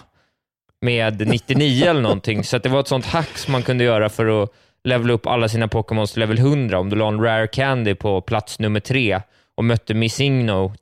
[0.82, 2.44] med 99 eller någonting.
[2.44, 4.54] Så att det var ett sånt hack som man kunde göra för att
[4.84, 6.80] levela upp alla sina Pokémons till level 100.
[6.80, 9.22] Om du la en Rare Candy på plats nummer tre
[9.56, 10.74] och mötte Missingno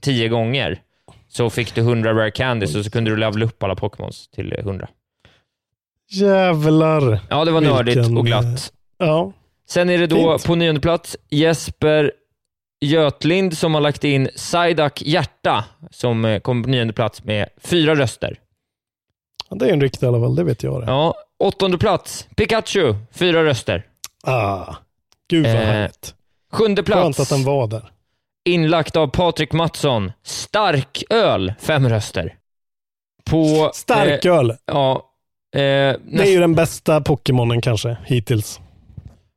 [0.00, 0.82] 10 gånger
[1.28, 4.52] så fick du 100 Rare Candies och så kunde du levela upp alla Pokémons till
[4.52, 4.88] 100.
[6.10, 7.20] Jävlar.
[7.30, 8.72] Ja, det var nördigt Vilken, och glatt.
[8.98, 9.32] Ja.
[9.68, 10.46] Sen är det då Fint.
[10.46, 12.12] på nionde plats Jesper
[12.80, 17.94] Götlind som har lagt in Psyduck Hjärta som eh, kommer på nionde plats med fyra
[17.94, 18.40] röster.
[19.50, 20.80] Ja, Det är en riktig i alla fall, det vet jag.
[20.80, 20.86] Det.
[20.86, 23.86] Ja, åttonde plats Pikachu, fyra röster.
[24.22, 24.74] Ah,
[25.30, 26.14] gud vad Eh, härligt.
[26.52, 27.90] Sjunde plats Skönt att den var där.
[28.44, 30.12] inlagt av Patrik Mattsson.
[30.22, 32.34] Stark öl, fem röster.
[33.30, 33.70] På...
[33.74, 34.50] Starköl.
[34.50, 35.10] Eh, ja.
[35.54, 38.60] Eh, Det är ju den bästa Pokémonen kanske hittills.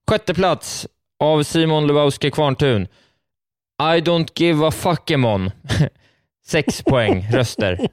[0.10, 0.88] Sjätte plats
[1.20, 2.82] av Simon Lebowski Kvarntun.
[3.82, 5.52] I don't give a fuckemon.
[6.48, 7.80] Sex poäng röster.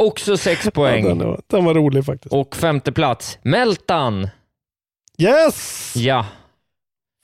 [0.00, 1.04] Också sex Ja, poäng.
[1.04, 2.34] den, var, den var rolig faktiskt.
[2.34, 4.28] Och femte plats, Meltan.
[5.18, 5.92] Yes!
[5.96, 6.26] Ja,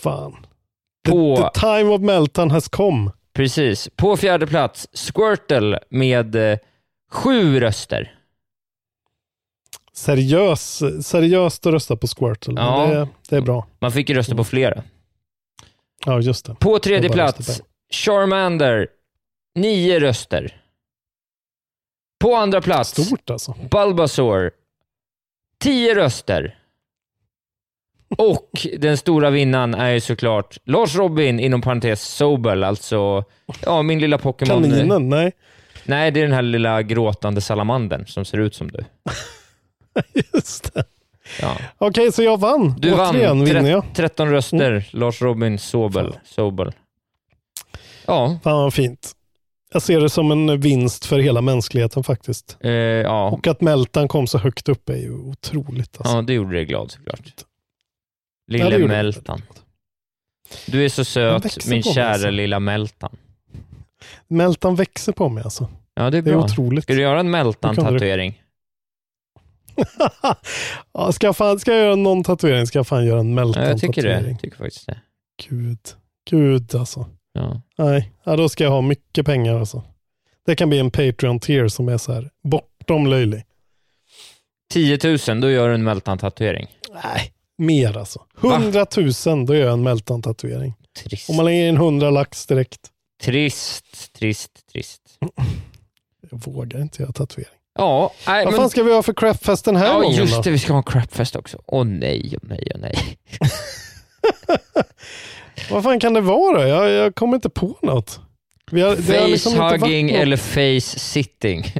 [0.03, 0.47] Fan.
[1.07, 3.11] The, På- the time of Meltan has come.
[3.32, 3.89] precis.
[3.97, 6.59] På fjärde plats, Squirtle med eh,
[7.12, 8.12] sju röster.
[9.93, 12.55] Seriös, seriöst att rösta på Squirtle.
[12.57, 12.86] Ja.
[12.86, 13.66] Det, det är bra.
[13.78, 14.82] Man fick ju rösta på flera.
[16.07, 16.55] Ja, just det.
[16.55, 17.62] På tredje plats,
[17.93, 18.86] Charmander.
[19.55, 20.61] Nio röster.
[22.18, 23.55] På andra plats, Stort alltså.
[23.70, 24.51] Bulbasaur.
[25.60, 26.59] Tio röster.
[28.18, 33.24] Och den stora vinnaren är ju såklart Lars Robin, inom parentes Sobel, alltså
[33.62, 34.62] ja, min lilla Pokémon.
[34.62, 35.09] Kaninen?
[35.09, 35.32] Nej.
[35.84, 38.84] Nej, det är den här lilla gråtande salamandern som ser ut som du.
[40.34, 40.84] Just det.
[41.40, 41.56] Ja.
[41.78, 42.74] Okej, så jag vann.
[42.78, 43.84] Du Återigen vann tre- jag.
[43.94, 46.16] 13 röster, Lars Robin Sobel.
[46.24, 46.72] Sobel.
[48.06, 48.38] Ja.
[48.44, 49.12] Fan vad fint.
[49.72, 52.56] Jag ser det som en vinst för hela mänskligheten faktiskt.
[52.60, 53.30] Eh, ja.
[53.30, 55.97] Och att Meltan kom så högt upp är ju otroligt.
[56.01, 56.16] Alltså.
[56.16, 57.20] ja, det gjorde dig glad såklart.
[57.36, 57.44] Ja,
[58.52, 59.43] Lille gjorde Meltan.
[60.66, 62.30] Du är så söt, min kära alltså.
[62.30, 63.16] lilla Meltan.
[64.28, 65.68] Meltan växer på mig alltså.
[65.94, 66.44] Ja, det är Det är bra.
[66.44, 66.84] otroligt.
[66.84, 68.43] Ska du göra en Meltan-tatuering?
[70.93, 73.34] ja, ska, jag fan, ska jag göra någon tatuering ska jag fan göra en Ja,
[73.34, 73.70] Meltan-tatuering.
[73.70, 74.28] jag tycker det.
[74.30, 75.01] Jag tycker faktiskt det.
[75.48, 75.78] Gud.
[76.30, 77.06] Gud alltså.
[77.37, 77.61] Ja.
[77.79, 79.83] Nej, ja, då ska jag ha mycket pengar alltså.
[80.47, 83.45] Det kan bli en Patreon-tier som är så här bortom löjlig.
[84.71, 84.99] 10
[85.29, 86.67] 000, då gör du en Meltan-tatuering.
[87.05, 88.23] Nej, mer alltså.
[88.45, 88.87] 100
[89.27, 90.75] 000, då gör jag en Meltan-tatuering.
[91.05, 91.31] Trist.
[91.31, 92.81] Om man lägger in 100 lax direkt.
[93.23, 95.03] Trist, trist, trist.
[96.31, 97.51] Jag vågar inte göra tatuering.
[97.75, 98.61] Ja, nej, Vad men...
[98.61, 100.43] fan ska vi ha för crapfest den här ja, gången just då?
[100.43, 100.51] det.
[100.51, 101.63] Vi ska ha en crapfest också.
[101.67, 103.19] Åh nej, åh nej, åh nej.
[105.70, 106.69] Vad fan kan det vara?
[106.69, 108.20] Jag, jag kommer inte på något.
[108.70, 108.78] Har,
[109.20, 109.82] har liksom något.
[109.82, 111.73] eller face-sitting?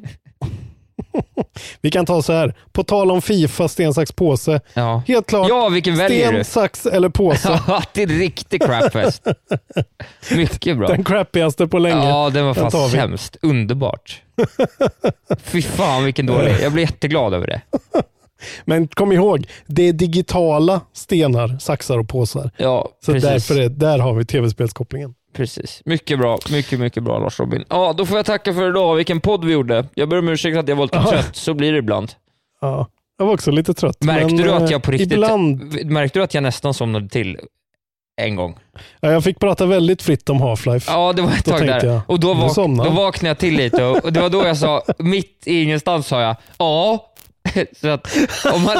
[1.81, 2.55] vi kan ta så här.
[2.73, 4.61] På tal om Fifa, sten, sax, påse.
[4.75, 5.03] Ja.
[5.09, 5.49] Helt klart.
[5.49, 6.45] Ja, vilken väljer sten, du?
[6.45, 7.61] sax eller påse.
[7.67, 9.27] Ja, det är en riktig crapfest.
[10.31, 10.89] Mycket bra.
[10.89, 12.09] Den crappigaste på länge.
[12.09, 13.37] Ja, den var Den fan sämst.
[13.43, 14.23] Underbart.
[15.43, 16.57] Fy fan vilken dålig.
[16.63, 17.61] Jag blir jätteglad över det.
[18.65, 22.51] Men kom ihåg, det är digitala stenar, saxar och påsar.
[22.57, 23.31] Ja, Så precis.
[23.31, 25.15] därför är, där har vi tv-spelskopplingen.
[25.35, 25.83] Precis.
[25.85, 26.39] Mycket bra.
[26.51, 27.65] Mycket, mycket bra Lars Robin.
[27.69, 28.95] Ja, då får jag tacka för idag.
[28.95, 29.87] Vilken podd vi gjorde.
[29.95, 31.11] Jag ber om ursäkt att jag var lite Ja.
[31.11, 31.37] trött.
[31.37, 32.13] Så blir det ibland.
[32.61, 32.87] Ja,
[33.19, 34.03] jag var också lite trött.
[34.05, 35.13] Märkte men, du att eh, jag på riktigt...
[35.13, 37.39] Ibland, Märkte du att jag nästan somnade till
[38.21, 38.57] en gång?
[39.01, 40.85] ja, jag fick prata väldigt fritt om Half-Life.
[40.93, 41.85] Ja, det var ett tag där.
[41.87, 44.57] jag, och då, vak- då vaknade jag till lite och, och det var då jag
[44.57, 47.13] sa, mitt i ingenstans sa jag, ja.
[47.81, 48.07] Så att
[48.55, 48.77] om man,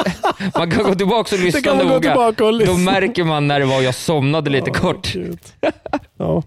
[0.57, 2.09] man kan gå tillbaka och lyssna kan man gå noga.
[2.11, 2.73] tillbaka och lyssna.
[2.73, 5.13] Då märker man när det var jag somnade lite kort.
[6.19, 6.43] Ja,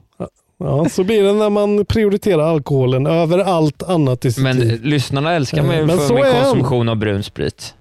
[0.59, 4.81] ja, så blir det när man prioriterar alkoholen över allt annat i sitt Men liv.
[4.85, 7.75] lyssnarna älskar mig Eh, men för min konsumtion av brun sprit.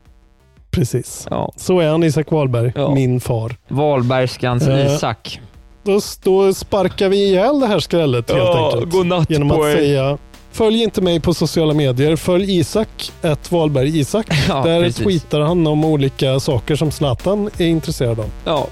[0.71, 1.27] Precis.
[1.29, 1.51] Ja.
[1.55, 2.93] Så är han Isak Wahlberg, Ja.
[2.93, 3.55] min far.
[3.67, 5.41] Wahlbergskans Eh, Isak.
[5.83, 8.91] Då, då sparkar vi ihjäl det här skrället helt Ja, enkelt.
[8.93, 9.75] godnatt Genom på att er.
[9.75, 10.17] säga
[10.51, 12.15] Följ inte mig på sociala medier.
[12.15, 14.27] Följ Isak, ett Wahlberg Isak.
[14.47, 15.03] Ja, Där precis.
[15.05, 18.29] tweetar han om olika saker som Zlatan är intresserad av.
[18.45, 18.67] Ja,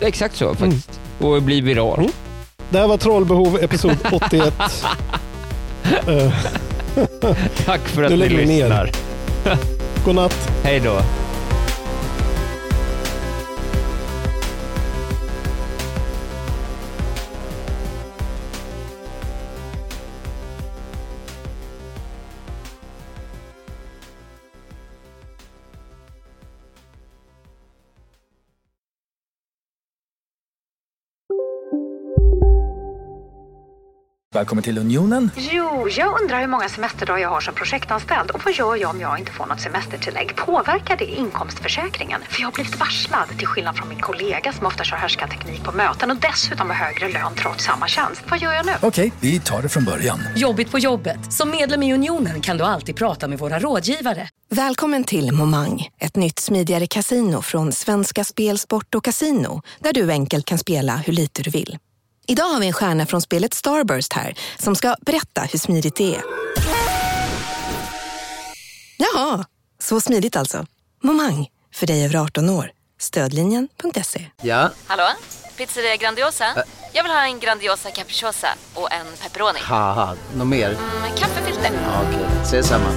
[0.00, 1.00] exakt så faktiskt.
[1.20, 1.32] Mm.
[1.32, 2.08] Och bli viral.
[2.70, 4.54] Det här var Trollbehov episod 81.
[6.06, 6.32] Eh,
[7.64, 8.62] Tack för att Nu ni vi ner.
[8.68, 8.90] lyssnar.
[10.04, 10.48] godnatt.
[10.62, 11.00] Hej då.
[34.36, 35.30] Välkommen till Unionen.
[35.36, 39.00] Jo, jag undrar hur många semesterdagar jag har som projektanställd och vad gör jag om
[39.00, 40.36] jag inte får något semestertillägg?
[40.36, 42.20] Påverkar det inkomstförsäkringen?
[42.28, 45.72] För jag har blivit varslad, till skillnad från min kollega som ofta kör härskarteknik på
[45.72, 48.22] möten och dessutom har högre lön trots samma tjänst.
[48.30, 48.72] Vad gör jag nu?
[48.82, 50.20] Okej, vi tar det från början.
[50.36, 51.32] Jobbigt på jobbet.
[51.32, 54.28] Som medlem i Unionen kan du alltid prata med våra rådgivare.
[54.50, 60.10] Välkommen till Momang, ett nytt smidigare casino från Svenska Spel, Sport och Casino där du
[60.10, 61.78] enkelt kan spela hur lite du vill.
[62.28, 66.14] Idag har vi en stjärna från spelet Starburst här som ska berätta hur smidigt det
[66.16, 66.22] är.
[68.96, 69.44] Jaha,
[69.78, 70.66] så smidigt alltså.
[71.02, 72.70] Momang, för dig över 18 år.
[72.98, 74.26] Stödlinjen.se.
[74.42, 75.04] Ja, Hallå?
[75.56, 76.44] Pizzeria Grandiosa?
[76.92, 79.58] Jag vill ha en Grandiosa capriciosa och en pepperoni.
[80.36, 80.68] något mer?
[81.00, 81.70] Med kaffefilter.
[81.84, 82.88] Ja, Okej, ses samma.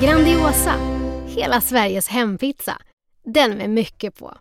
[0.00, 0.74] Grandiosa,
[1.26, 2.78] hela Sveriges hempizza.
[3.24, 4.36] Den med mycket på.